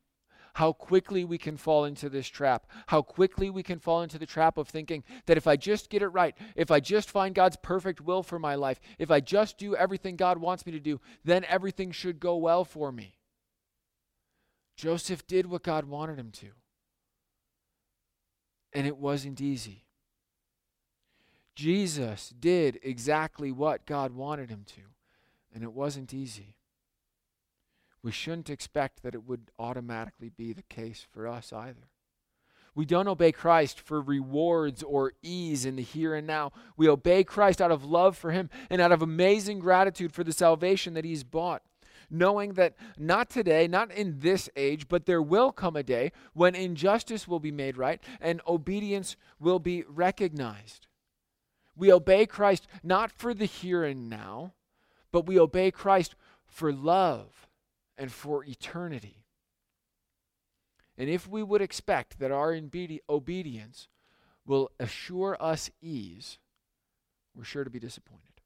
how 0.58 0.74
quickly 0.74 1.24
we 1.24 1.38
can 1.38 1.56
fall 1.56 1.86
into 1.86 2.10
this 2.10 2.28
trap, 2.28 2.65
how 2.88 3.00
quickly 3.00 3.48
we 3.48 3.62
can 3.62 3.78
fall 3.78 4.02
into 4.02 4.17
the 4.17 4.26
trap 4.26 4.58
of 4.58 4.67
thinking 4.67 5.04
that 5.28 5.38
if 5.38 5.46
I 5.46 5.56
just 5.56 5.88
get 5.88 6.02
it 6.02 6.08
right, 6.08 6.36
if 6.56 6.72
I 6.72 6.80
just 6.80 7.12
find 7.12 7.36
God's 7.36 7.58
perfect 7.58 8.02
will 8.02 8.24
for 8.24 8.39
my 8.39 8.56
life, 8.56 8.80
if 8.98 9.12
I 9.12 9.20
just 9.20 9.60
do 9.60 9.76
everything 9.76 10.15
God 10.15 10.39
wants 10.39 10.65
me 10.65 10.72
to 10.72 10.80
do, 10.80 11.00
then 11.24 11.46
everything 11.48 11.91
should 11.91 12.20
go 12.20 12.38
well 12.38 12.65
for 12.65 12.91
me. 12.91 13.20
Joseph 14.76 15.28
did 15.28 15.46
what 15.46 15.62
God 15.62 15.86
wanted 15.86 16.17
him 16.17 16.32
to, 16.32 16.48
and 18.74 18.88
it 18.88 18.98
wasn't 18.98 19.39
easy. 19.39 19.86
Jesus 21.54 22.30
did 22.30 22.80
exactly 22.82 23.52
what 23.52 23.86
God 23.86 24.12
wanted 24.12 24.50
him 24.50 24.63
to, 24.70 24.82
and 25.54 25.63
it 25.63 25.72
wasn't 25.72 26.15
easy 26.15 26.57
we 28.04 28.12
shouldn't 28.12 28.50
expect 28.50 29.04
that 29.04 29.16
it 29.16 29.24
would 29.24 29.52
automatically 29.60 30.30
be 30.30 30.54
the 30.54 30.64
case 30.64 31.06
for 31.12 31.28
us 31.28 31.52
either. 31.52 31.90
We 32.78 32.86
don't 32.86 33.08
obey 33.08 33.32
Christ 33.32 33.80
for 33.80 34.00
rewards 34.00 34.84
or 34.84 35.14
ease 35.24 35.66
in 35.66 35.78
the 35.78 35.82
here 35.82 36.14
and 36.14 36.28
now. 36.28 36.52
We 36.78 36.88
obey 36.88 37.24
Christ 37.24 37.60
out 37.60 37.72
of 37.72 37.84
love 37.84 38.16
for 38.16 38.30
Him 38.30 38.52
and 38.70 38.80
out 38.80 38.92
of 38.92 39.02
amazing 39.02 39.58
gratitude 39.58 40.14
for 40.14 40.24
the 40.24 40.32
salvation 40.32 40.94
that 40.94 41.04
He's 41.04 41.24
bought, 41.24 41.64
knowing 42.08 42.54
that 42.54 42.76
not 42.96 43.32
today, 43.32 43.68
not 43.68 43.92
in 43.92 44.20
this 44.20 44.48
age, 44.56 44.88
but 44.88 45.08
there 45.08 45.24
will 45.24 45.52
come 45.52 45.76
a 45.76 45.82
day 45.82 46.12
when 46.34 46.54
injustice 46.54 47.28
will 47.28 47.40
be 47.40 47.52
made 47.52 47.78
right 47.78 48.00
and 48.22 48.42
obedience 48.48 49.16
will 49.40 49.58
be 49.58 49.84
recognized. 49.88 50.86
We 51.76 51.92
obey 51.92 52.28
Christ 52.28 52.68
not 52.84 53.12
for 53.12 53.34
the 53.34 53.46
here 53.46 53.84
and 53.84 54.08
now, 54.08 54.54
but 55.12 55.26
we 55.26 55.40
obey 55.40 55.72
Christ 55.72 56.14
for 56.46 56.72
love 56.72 57.47
and 57.98 58.12
for 58.12 58.44
eternity. 58.46 59.26
And 60.98 61.10
if 61.10 61.28
we 61.28 61.44
would 61.44 61.62
expect 61.62 62.20
that 62.20 62.32
our 62.32 62.60
obedience 63.10 63.88
will 64.46 64.72
assure 64.80 65.38
us 65.40 65.70
ease, 65.82 66.40
we're 67.36 67.44
sure 67.44 67.64
to 67.64 67.70
be 67.70 67.80
disappointed. 67.80 68.42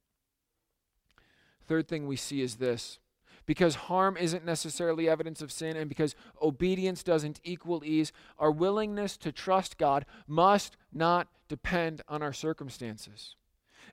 Third 1.65 1.87
thing 1.87 2.07
we 2.07 2.17
see 2.17 2.41
is 2.41 2.55
this 2.55 2.99
because 3.45 3.75
harm 3.75 4.17
isn't 4.17 4.45
necessarily 4.45 5.09
evidence 5.09 5.41
of 5.41 5.51
sin 5.51 5.75
and 5.75 5.89
because 5.89 6.15
obedience 6.41 7.03
doesn't 7.03 7.39
equal 7.43 7.83
ease, 7.83 8.11
our 8.37 8.51
willingness 8.51 9.17
to 9.17 9.31
trust 9.31 9.77
God 9.77 10.05
must 10.27 10.77
not 10.93 11.27
depend 11.47 12.01
on 12.07 12.21
our 12.21 12.33
circumstances. 12.33 13.35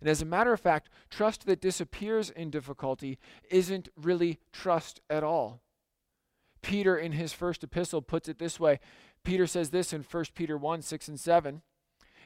And 0.00 0.08
as 0.08 0.22
a 0.22 0.26
matter 0.26 0.52
of 0.52 0.60
fact, 0.60 0.88
trust 1.10 1.46
that 1.46 1.60
disappears 1.60 2.30
in 2.30 2.50
difficulty 2.50 3.18
isn't 3.50 3.88
really 3.96 4.38
trust 4.52 5.00
at 5.10 5.24
all. 5.24 5.60
Peter, 6.62 6.96
in 6.96 7.12
his 7.12 7.32
first 7.32 7.62
epistle, 7.62 8.02
puts 8.02 8.28
it 8.28 8.38
this 8.38 8.58
way 8.58 8.80
Peter 9.24 9.46
says 9.46 9.70
this 9.70 9.92
in 9.92 10.02
1 10.02 10.24
Peter 10.34 10.56
1 10.56 10.82
6 10.82 11.08
and 11.08 11.20
7. 11.20 11.62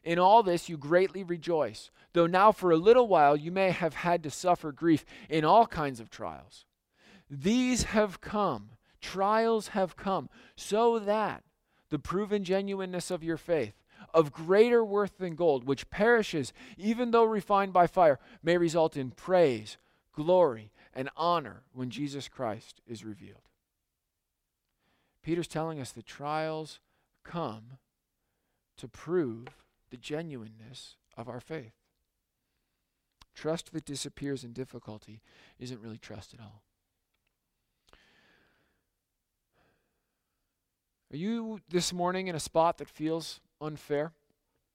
In 0.05 0.19
all 0.19 0.43
this 0.43 0.69
you 0.69 0.77
greatly 0.77 1.23
rejoice, 1.23 1.91
though 2.13 2.27
now 2.27 2.53
for 2.53 2.71
a 2.71 2.77
little 2.77 3.07
while 3.07 3.37
you 3.37 3.53
may 3.53 3.71
have 3.71 3.95
had 3.95 4.23
to 4.25 4.31
suffer 4.31 4.73
grief 4.73 5.05
in 5.29 5.45
all 5.45 5.67
kinds 5.67 6.01
of 6.01 6.11
trials. 6.11 6.65
These 7.31 7.85
have 7.85 8.21
come, 8.21 8.71
trials 9.01 9.69
have 9.69 9.97
come, 9.97 10.29
so 10.57 10.99
that 10.99 11.45
the 11.91 11.99
proven 11.99 12.43
genuineness 12.43 13.11
of 13.11 13.23
your 13.23 13.37
faith, 13.37 13.82
of 14.15 14.33
greater 14.33 14.85
worth 14.85 15.19
than 15.19 15.35
gold, 15.35 15.65
which 15.65 15.91
perishes 15.91 16.53
even 16.77 17.11
though 17.11 17.25
refined 17.25 17.73
by 17.73 17.87
fire, 17.87 18.19
may 18.43 18.57
result 18.57 18.97
in 18.97 19.11
praise, 19.11 19.79
glory, 20.13 20.71
and 20.95 21.09
honor 21.17 21.63
when 21.73 21.91
Jesus 21.91 22.29
Christ 22.29 22.81
is 22.87 23.05
revealed. 23.05 23.49
Peter's 25.23 25.49
telling 25.49 25.81
us 25.81 25.93
that 25.93 26.07
trials 26.07 26.81
come 27.25 27.79
to 28.77 28.89
prove 28.89 29.49
the 29.91 29.97
genuineness 29.97 30.97
of 31.17 31.29
our 31.29 31.41
faith. 31.41 31.75
Trust 33.35 33.73
that 33.73 33.85
disappears 33.85 34.45
in 34.45 34.53
difficulty 34.53 35.23
isn't 35.59 35.81
really 35.81 35.99
trust 35.99 36.35
at 36.35 36.41
all. 36.41 36.63
Are 41.13 41.17
you 41.17 41.61
this 41.69 41.93
morning 41.93 42.29
in 42.29 42.35
a 42.35 42.41
spot 42.41 42.79
that 42.79 42.89
feels 42.89 43.41
unfair. 43.63 44.13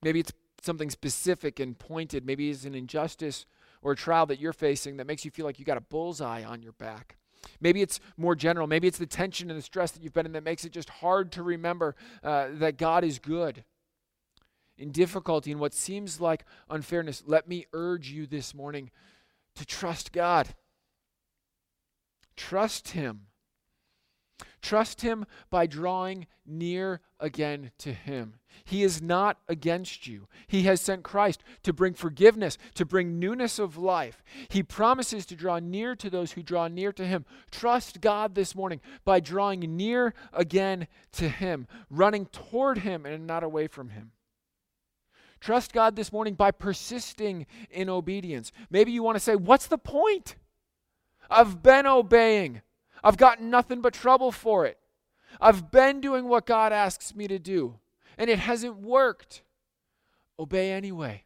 Maybe 0.01 0.19
it's 0.19 0.31
something 0.61 0.89
specific 0.89 1.59
and 1.59 1.77
pointed. 1.77 2.25
Maybe 2.25 2.49
it's 2.49 2.65
an 2.65 2.75
injustice 2.75 3.45
or 3.81 3.91
a 3.91 3.95
trial 3.95 4.25
that 4.27 4.39
you're 4.39 4.53
facing 4.53 4.97
that 4.97 5.07
makes 5.07 5.25
you 5.25 5.31
feel 5.31 5.45
like 5.45 5.59
you 5.59 5.65
got 5.65 5.77
a 5.77 5.81
bullseye 5.81 6.43
on 6.43 6.61
your 6.61 6.73
back. 6.73 7.17
Maybe 7.61 7.81
it's 7.81 7.99
more 8.17 8.35
general. 8.35 8.67
Maybe 8.67 8.87
it's 8.87 8.97
the 8.97 9.05
tension 9.05 9.49
and 9.49 9.57
the 9.57 9.63
stress 9.63 9.91
that 9.91 10.03
you've 10.03 10.13
been 10.13 10.25
in 10.25 10.33
that 10.33 10.43
makes 10.43 10.65
it 10.65 10.71
just 10.71 10.89
hard 10.89 11.31
to 11.33 11.43
remember 11.43 11.95
uh, 12.23 12.47
that 12.53 12.77
God 12.77 13.03
is 13.03 13.19
good. 13.19 13.63
In 14.77 14.91
difficulty, 14.91 15.51
in 15.51 15.59
what 15.59 15.73
seems 15.73 16.21
like 16.21 16.45
unfairness, 16.69 17.23
let 17.25 17.47
me 17.47 17.65
urge 17.73 18.09
you 18.09 18.27
this 18.27 18.53
morning 18.53 18.91
to 19.55 19.65
trust 19.65 20.11
God. 20.11 20.49
Trust 22.35 22.89
Him. 22.89 23.27
Trust 24.61 25.01
Him 25.01 25.25
by 25.49 25.67
drawing 25.67 26.27
near 26.45 27.01
again 27.19 27.71
to 27.79 27.93
Him. 27.93 28.35
He 28.63 28.83
is 28.83 29.01
not 29.01 29.37
against 29.47 30.07
you. 30.07 30.27
He 30.47 30.63
has 30.63 30.81
sent 30.81 31.03
Christ 31.03 31.43
to 31.63 31.73
bring 31.73 31.93
forgiveness, 31.93 32.57
to 32.75 32.85
bring 32.85 33.19
newness 33.19 33.59
of 33.59 33.77
life. 33.77 34.23
He 34.49 34.63
promises 34.63 35.25
to 35.27 35.35
draw 35.35 35.59
near 35.59 35.95
to 35.95 36.09
those 36.09 36.31
who 36.31 36.43
draw 36.43 36.67
near 36.67 36.91
to 36.93 37.05
Him. 37.05 37.25
Trust 37.51 38.01
God 38.01 38.35
this 38.35 38.55
morning 38.55 38.81
by 39.05 39.19
drawing 39.19 39.59
near 39.77 40.13
again 40.33 40.87
to 41.13 41.29
Him, 41.29 41.67
running 41.89 42.25
toward 42.27 42.79
Him 42.79 43.05
and 43.05 43.27
not 43.27 43.43
away 43.43 43.67
from 43.67 43.89
Him. 43.89 44.11
Trust 45.39 45.71
God 45.71 45.95
this 45.95 46.11
morning 46.11 46.33
by 46.33 46.51
persisting 46.51 47.45
in 47.69 47.89
obedience. 47.89 48.51
Maybe 48.69 48.91
you 48.91 49.03
want 49.03 49.15
to 49.17 49.23
say, 49.23 49.35
What's 49.35 49.67
the 49.67 49.77
point? 49.77 50.35
I've 51.29 51.61
been 51.61 51.85
obeying. 51.85 52.61
I've 53.07 53.15
gotten 53.15 53.49
nothing 53.49 53.79
but 53.79 53.93
trouble 53.93 54.33
for 54.33 54.65
it. 54.65 54.77
I've 55.39 55.71
been 55.71 56.01
doing 56.01 56.27
what 56.27 56.45
God 56.45 56.73
asks 56.73 57.15
me 57.15 57.25
to 57.29 57.39
do, 57.39 57.79
and 58.17 58.29
it 58.29 58.37
hasn't 58.37 58.81
worked. 58.81 59.43
Obey 60.37 60.71
anyway. 60.73 61.23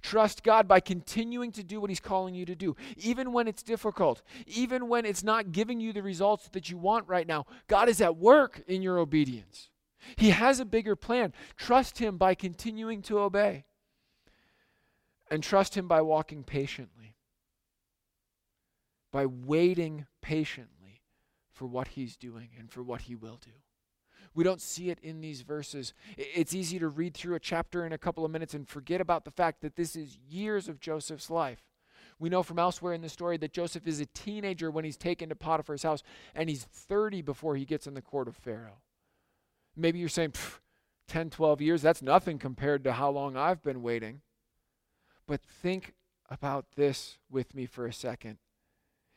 Trust 0.00 0.44
God 0.44 0.68
by 0.68 0.78
continuing 0.78 1.50
to 1.50 1.64
do 1.64 1.80
what 1.80 1.90
He's 1.90 1.98
calling 1.98 2.36
you 2.36 2.46
to 2.46 2.54
do, 2.54 2.76
even 2.96 3.32
when 3.32 3.48
it's 3.48 3.64
difficult, 3.64 4.22
even 4.46 4.86
when 4.86 5.04
it's 5.04 5.24
not 5.24 5.50
giving 5.50 5.80
you 5.80 5.92
the 5.92 6.04
results 6.04 6.48
that 6.52 6.70
you 6.70 6.78
want 6.78 7.08
right 7.08 7.26
now. 7.26 7.44
God 7.66 7.88
is 7.88 8.00
at 8.00 8.16
work 8.16 8.62
in 8.68 8.80
your 8.80 8.98
obedience. 8.98 9.70
He 10.14 10.30
has 10.30 10.60
a 10.60 10.64
bigger 10.64 10.94
plan. 10.94 11.32
Trust 11.56 11.98
Him 11.98 12.16
by 12.16 12.36
continuing 12.36 13.02
to 13.02 13.18
obey. 13.18 13.64
and 15.32 15.42
trust 15.42 15.76
Him 15.76 15.88
by 15.88 16.00
walking 16.00 16.44
patiently, 16.44 17.11
by 19.12 19.26
waiting 19.26 20.06
patiently 20.20 21.02
for 21.52 21.66
what 21.66 21.88
He's 21.88 22.16
doing 22.16 22.48
and 22.58 22.70
for 22.70 22.82
what 22.82 23.02
He 23.02 23.14
will 23.14 23.38
do. 23.40 23.52
We 24.34 24.44
don't 24.44 24.60
see 24.60 24.88
it 24.90 24.98
in 25.02 25.20
these 25.20 25.42
verses. 25.42 25.92
It's 26.16 26.54
easy 26.54 26.78
to 26.78 26.88
read 26.88 27.14
through 27.14 27.34
a 27.34 27.40
chapter 27.40 27.84
in 27.84 27.92
a 27.92 27.98
couple 27.98 28.24
of 28.24 28.30
minutes 28.30 28.54
and 28.54 28.66
forget 28.66 29.00
about 29.00 29.24
the 29.24 29.30
fact 29.30 29.60
that 29.60 29.76
this 29.76 29.94
is 29.94 30.18
years 30.26 30.68
of 30.68 30.80
Joseph's 30.80 31.30
life. 31.30 31.60
We 32.18 32.30
know 32.30 32.42
from 32.42 32.58
elsewhere 32.58 32.94
in 32.94 33.02
the 33.02 33.08
story 33.08 33.36
that 33.38 33.52
Joseph 33.52 33.86
is 33.86 34.00
a 34.00 34.06
teenager 34.06 34.70
when 34.70 34.84
he's 34.84 34.96
taken 34.96 35.28
to 35.28 35.34
Potiphar's 35.34 35.82
house, 35.82 36.02
and 36.34 36.48
he's 36.48 36.64
30 36.64 37.20
before 37.22 37.56
he 37.56 37.64
gets 37.64 37.86
in 37.86 37.94
the 37.94 38.02
court 38.02 38.28
of 38.28 38.36
Pharaoh. 38.36 38.80
Maybe 39.76 39.98
you're 39.98 40.08
saying, 40.08 40.34
10, 41.08 41.30
12 41.30 41.60
years, 41.60 41.82
that's 41.82 42.00
nothing 42.00 42.38
compared 42.38 42.84
to 42.84 42.92
how 42.92 43.10
long 43.10 43.36
I've 43.36 43.62
been 43.62 43.82
waiting. 43.82 44.22
But 45.26 45.42
think 45.42 45.94
about 46.30 46.66
this 46.76 47.18
with 47.30 47.54
me 47.54 47.66
for 47.66 47.86
a 47.86 47.92
second. 47.92 48.38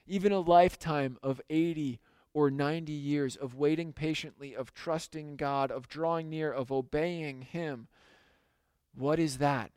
Even 0.08 0.32
a 0.32 0.40
lifetime 0.40 1.18
of 1.24 1.42
80 1.50 2.00
or 2.34 2.52
90 2.52 2.92
years 2.92 3.36
of 3.36 3.56
waiting 3.56 3.94
patiently, 3.94 4.56
of 4.56 4.74
trusting 4.74 5.38
God, 5.38 5.72
of 5.72 5.88
drawing 5.88 6.30
near, 6.30 6.52
of 6.52 6.72
obeying 6.72 7.42
Him, 7.42 7.88
what 8.94 9.20
is 9.20 9.38
that 9.38 9.72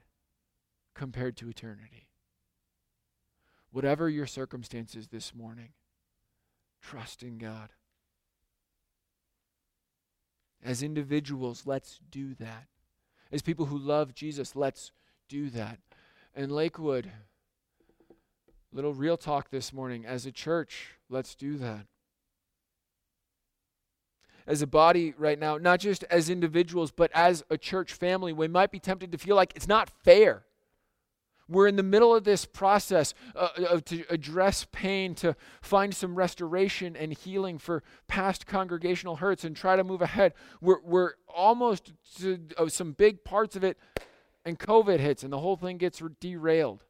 compared 0.95 1.37
to 1.37 1.49
eternity? 1.49 2.09
Whatever 3.71 4.09
your 4.09 4.27
circumstances 4.27 5.09
this 5.09 5.35
morning, 5.35 5.71
trust 6.83 7.23
in 7.23 7.39
God. 7.39 7.71
As 10.65 10.83
individuals, 10.83 11.63
let's 11.65 12.01
do 12.11 12.35
that. 12.35 12.67
As 13.31 13.43
people 13.43 13.67
who 13.67 13.79
love 13.79 14.15
Jesus, 14.15 14.57
let's 14.57 14.91
do 15.29 15.51
that. 15.51 15.79
And 16.35 16.51
Lakewood, 16.51 17.11
little 18.73 18.95
real 18.95 19.17
talk 19.17 19.51
this 19.51 19.73
morning. 19.73 20.05
As 20.05 20.27
a 20.27 20.33
church, 20.33 20.95
let's 21.09 21.35
do 21.35 21.57
that. 21.59 21.87
As 24.47 24.63
a 24.63 24.67
body 24.67 25.15
right 25.19 25.39
now, 25.39 25.59
not 25.59 25.81
just 25.81 26.05
as 26.05 26.31
individuals, 26.31 26.91
but 26.91 27.11
as 27.15 27.45
a 27.51 27.59
church 27.59 27.93
family, 27.93 28.33
we 28.33 28.49
might 28.49 28.71
be 28.71 28.79
tempted 28.79 29.13
to 29.13 29.19
feel 29.19 29.37
like 29.37 29.53
it's 29.55 29.69
not 29.69 29.91
fair. 30.05 30.45
We're 31.51 31.67
in 31.67 31.77
the 31.77 31.83
middle 31.83 32.15
of 32.15 32.25
this 32.25 32.45
process 32.45 33.15
uh, 33.35 33.49
uh, 33.57 33.81
to 33.87 34.05
address 34.11 34.67
pain, 34.71 35.15
to 35.17 35.35
find 35.63 35.95
some 35.95 36.15
restoration 36.15 36.95
and 36.95 37.13
healing 37.13 37.57
for 37.59 37.83
past 38.07 38.47
congregational 38.47 39.17
hurts 39.17 39.45
and 39.45 39.57
try 39.57 39.75
to 39.77 39.85
move 39.85 40.03
ahead. 40.03 40.35
We're, 40.61 40.81
we're 40.83 41.13
almost 41.27 41.93
to 42.19 42.39
uh, 42.59 42.69
some 42.69 42.93
big 42.93 43.25
parts 43.25 43.57
of 43.57 43.65
it, 43.65 43.79
and 44.45 44.59
COVID 44.59 44.99
hits, 44.99 45.23
and 45.23 45.33
the 45.33 45.41
whole 45.41 45.57
thing 45.57 45.79
gets 45.79 46.03
derailed. 46.21 46.85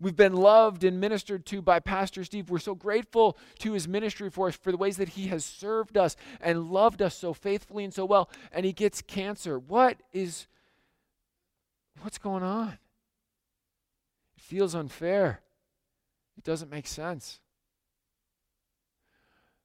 We've 0.00 0.16
been 0.16 0.34
loved 0.34 0.84
and 0.84 1.00
ministered 1.00 1.44
to 1.46 1.60
by 1.60 1.80
Pastor 1.80 2.22
Steve. 2.22 2.50
We're 2.50 2.60
so 2.60 2.74
grateful 2.74 3.36
to 3.58 3.72
his 3.72 3.88
ministry 3.88 4.30
for 4.30 4.48
us, 4.48 4.56
for 4.56 4.70
the 4.70 4.78
ways 4.78 4.96
that 4.98 5.10
he 5.10 5.26
has 5.28 5.44
served 5.44 5.96
us 5.96 6.14
and 6.40 6.70
loved 6.70 7.02
us 7.02 7.16
so 7.16 7.32
faithfully 7.32 7.84
and 7.84 7.92
so 7.92 8.04
well. 8.04 8.30
And 8.52 8.64
he 8.64 8.72
gets 8.72 9.02
cancer. 9.02 9.58
What 9.58 9.98
is 10.12 10.46
What's 12.02 12.18
going 12.18 12.42
on? 12.42 12.78
It 14.36 14.42
feels 14.42 14.74
unfair. 14.74 15.40
It 16.36 16.44
doesn't 16.44 16.70
make 16.70 16.86
sense. 16.86 17.40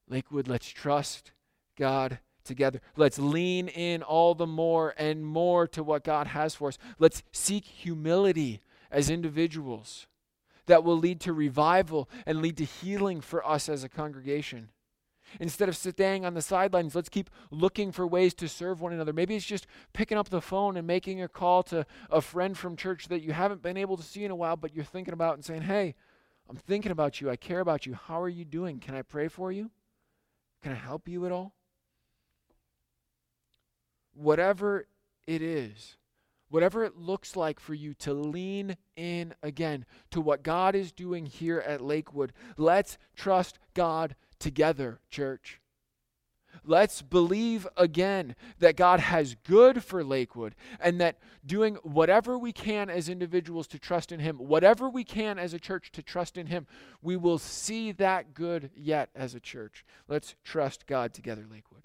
Lakewood, 0.08 0.48
let's 0.48 0.68
trust 0.68 1.32
God 1.78 2.18
together. 2.44 2.80
Let's 2.96 3.18
lean 3.18 3.68
in 3.68 4.02
all 4.02 4.34
the 4.34 4.46
more 4.46 4.94
and 4.98 5.24
more 5.24 5.66
to 5.68 5.82
what 5.82 6.04
God 6.04 6.26
has 6.28 6.54
for 6.54 6.68
us. 6.68 6.78
Let's 6.98 7.22
seek 7.32 7.64
humility 7.64 8.60
as 8.90 9.08
individuals 9.08 10.06
that 10.66 10.84
will 10.84 10.96
lead 10.96 11.20
to 11.20 11.32
revival 11.32 12.08
and 12.26 12.40
lead 12.40 12.56
to 12.58 12.64
healing 12.64 13.20
for 13.20 13.46
us 13.46 13.68
as 13.68 13.84
a 13.84 13.88
congregation. 13.88 14.70
Instead 15.40 15.68
of 15.68 15.76
staying 15.76 16.24
on 16.24 16.34
the 16.34 16.42
sidelines, 16.42 16.94
let's 16.94 17.08
keep 17.08 17.30
looking 17.50 17.90
for 17.90 18.06
ways 18.06 18.34
to 18.34 18.48
serve 18.48 18.80
one 18.80 18.92
another. 18.92 19.12
Maybe 19.12 19.34
it's 19.34 19.44
just 19.44 19.66
picking 19.92 20.18
up 20.18 20.28
the 20.28 20.40
phone 20.40 20.76
and 20.76 20.86
making 20.86 21.22
a 21.22 21.28
call 21.28 21.62
to 21.64 21.86
a 22.10 22.20
friend 22.20 22.56
from 22.56 22.76
church 22.76 23.08
that 23.08 23.22
you 23.22 23.32
haven't 23.32 23.62
been 23.62 23.76
able 23.76 23.96
to 23.96 24.02
see 24.02 24.24
in 24.24 24.30
a 24.30 24.36
while, 24.36 24.56
but 24.56 24.74
you're 24.74 24.84
thinking 24.84 25.14
about 25.14 25.34
and 25.34 25.44
saying, 25.44 25.62
Hey, 25.62 25.94
I'm 26.48 26.56
thinking 26.56 26.92
about 26.92 27.20
you. 27.20 27.30
I 27.30 27.36
care 27.36 27.60
about 27.60 27.86
you. 27.86 27.94
How 27.94 28.20
are 28.20 28.28
you 28.28 28.44
doing? 28.44 28.78
Can 28.78 28.94
I 28.94 29.02
pray 29.02 29.28
for 29.28 29.50
you? 29.50 29.70
Can 30.62 30.72
I 30.72 30.76
help 30.76 31.08
you 31.08 31.26
at 31.26 31.32
all? 31.32 31.54
Whatever 34.14 34.86
it 35.26 35.42
is, 35.42 35.96
whatever 36.54 36.84
it 36.84 36.96
looks 36.96 37.34
like 37.34 37.58
for 37.58 37.74
you 37.74 37.94
to 37.94 38.14
lean 38.14 38.76
in 38.94 39.34
again 39.42 39.84
to 40.08 40.20
what 40.20 40.44
God 40.44 40.76
is 40.76 40.92
doing 40.92 41.26
here 41.26 41.58
at 41.58 41.80
Lakewood, 41.80 42.32
let's 42.56 42.96
trust 43.16 43.58
God 43.74 44.14
together, 44.38 45.00
church. 45.10 45.60
Let's 46.64 47.02
believe 47.02 47.66
again 47.76 48.36
that 48.60 48.76
God 48.76 49.00
has 49.00 49.34
good 49.34 49.82
for 49.82 50.04
Lakewood 50.04 50.54
and 50.78 51.00
that 51.00 51.18
doing 51.44 51.74
whatever 51.82 52.38
we 52.38 52.52
can 52.52 52.88
as 52.88 53.08
individuals 53.08 53.66
to 53.66 53.78
trust 53.80 54.12
in 54.12 54.20
Him, 54.20 54.36
whatever 54.36 54.88
we 54.88 55.02
can 55.02 55.40
as 55.40 55.54
a 55.54 55.58
church 55.58 55.90
to 55.90 56.04
trust 56.04 56.38
in 56.38 56.46
Him, 56.46 56.68
we 57.02 57.16
will 57.16 57.38
see 57.38 57.90
that 57.90 58.32
good 58.32 58.70
yet 58.76 59.10
as 59.16 59.34
a 59.34 59.40
church. 59.40 59.84
Let's 60.06 60.36
trust 60.44 60.86
God 60.86 61.14
together, 61.14 61.46
Lakewood. 61.50 61.82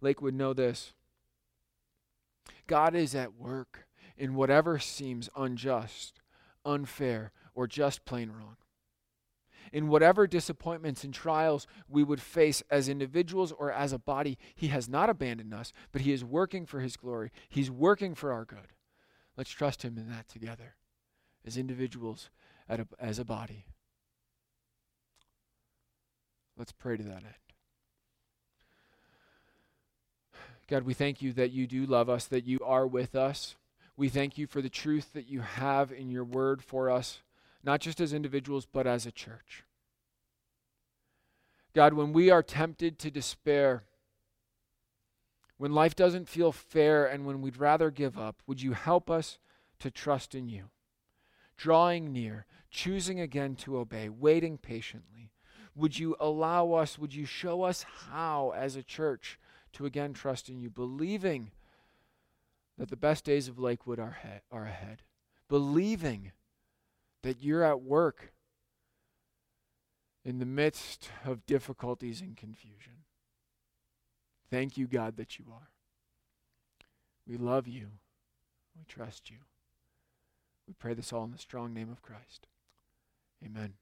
Lakewood, 0.00 0.34
know 0.34 0.52
this 0.52 0.92
God 2.66 2.94
is 2.94 3.14
at 3.14 3.34
work 3.34 3.86
in 4.16 4.34
whatever 4.34 4.78
seems 4.78 5.28
unjust, 5.36 6.20
unfair, 6.64 7.32
or 7.54 7.66
just 7.66 8.04
plain 8.04 8.30
wrong 8.30 8.56
in 9.72 9.88
whatever 9.88 10.26
disappointments 10.26 11.04
and 11.04 11.12
trials 11.12 11.66
we 11.88 12.02
would 12.04 12.20
face 12.20 12.62
as 12.70 12.88
individuals 12.88 13.52
or 13.52 13.70
as 13.70 13.92
a 13.92 13.98
body, 13.98 14.38
He 14.54 14.68
has 14.68 14.88
not 14.88 15.10
abandoned 15.10 15.54
us, 15.54 15.72
but 15.92 16.02
He 16.02 16.12
is 16.12 16.24
working 16.24 16.66
for 16.66 16.80
His 16.80 16.96
glory. 16.96 17.30
He's 17.48 17.70
working 17.70 18.14
for 18.14 18.32
our 18.32 18.44
good. 18.44 18.72
Let's 19.36 19.50
trust 19.50 19.82
Him 19.82 19.98
in 19.98 20.08
that 20.08 20.28
together 20.28 20.76
as 21.44 21.56
individuals, 21.56 22.30
as 22.98 23.18
a 23.18 23.24
body. 23.24 23.66
Let's 26.56 26.72
pray 26.72 26.96
to 26.96 27.02
that 27.04 27.22
end. 27.22 27.45
God, 30.68 30.82
we 30.82 30.94
thank 30.94 31.22
you 31.22 31.32
that 31.34 31.52
you 31.52 31.66
do 31.66 31.86
love 31.86 32.08
us, 32.08 32.26
that 32.26 32.44
you 32.44 32.58
are 32.64 32.86
with 32.86 33.14
us. 33.14 33.56
We 33.96 34.08
thank 34.08 34.36
you 34.36 34.46
for 34.46 34.60
the 34.60 34.68
truth 34.68 35.12
that 35.14 35.28
you 35.28 35.40
have 35.40 35.92
in 35.92 36.10
your 36.10 36.24
word 36.24 36.62
for 36.62 36.90
us 36.90 37.20
not 37.66 37.80
just 37.80 38.00
as 38.00 38.12
individuals, 38.14 38.64
but 38.64 38.86
as 38.86 39.04
a 39.04 39.12
church. 39.12 39.64
God, 41.74 41.92
when 41.92 42.12
we 42.12 42.30
are 42.30 42.42
tempted 42.42 42.98
to 43.00 43.10
despair, 43.10 43.82
when 45.58 45.72
life 45.72 45.96
doesn't 45.96 46.28
feel 46.28 46.52
fair, 46.52 47.04
and 47.04 47.26
when 47.26 47.42
we'd 47.42 47.58
rather 47.58 47.90
give 47.90 48.16
up, 48.16 48.40
would 48.46 48.62
you 48.62 48.72
help 48.72 49.10
us 49.10 49.38
to 49.80 49.90
trust 49.90 50.34
in 50.34 50.48
you? 50.48 50.66
Drawing 51.56 52.12
near, 52.12 52.46
choosing 52.70 53.18
again 53.18 53.56
to 53.56 53.78
obey, 53.78 54.08
waiting 54.08 54.58
patiently. 54.58 55.32
Would 55.74 55.98
you 55.98 56.16
allow 56.20 56.72
us, 56.72 56.98
would 56.98 57.14
you 57.14 57.26
show 57.26 57.62
us 57.62 57.84
how, 58.10 58.52
as 58.56 58.76
a 58.76 58.82
church, 58.82 59.38
to 59.76 59.86
again 59.86 60.12
trust 60.12 60.48
in 60.48 60.58
you, 60.58 60.70
believing 60.70 61.50
that 62.78 62.88
the 62.88 62.96
best 62.96 63.24
days 63.24 63.46
of 63.48 63.58
Lakewood 63.58 63.98
are, 63.98 64.18
he- 64.22 64.40
are 64.50 64.64
ahead, 64.64 65.02
believing 65.48 66.32
that 67.22 67.42
you're 67.42 67.62
at 67.62 67.82
work 67.82 68.32
in 70.24 70.38
the 70.38 70.46
midst 70.46 71.10
of 71.24 71.46
difficulties 71.46 72.20
and 72.20 72.36
confusion. 72.36 73.04
Thank 74.50 74.76
you, 74.76 74.86
God, 74.86 75.16
that 75.16 75.38
you 75.38 75.46
are. 75.52 75.70
We 77.26 77.36
love 77.36 77.68
you. 77.68 77.90
We 78.76 78.84
trust 78.84 79.30
you. 79.30 79.38
We 80.66 80.74
pray 80.74 80.94
this 80.94 81.12
all 81.12 81.24
in 81.24 81.32
the 81.32 81.38
strong 81.38 81.74
name 81.74 81.90
of 81.90 82.02
Christ. 82.02 82.46
Amen. 83.44 83.74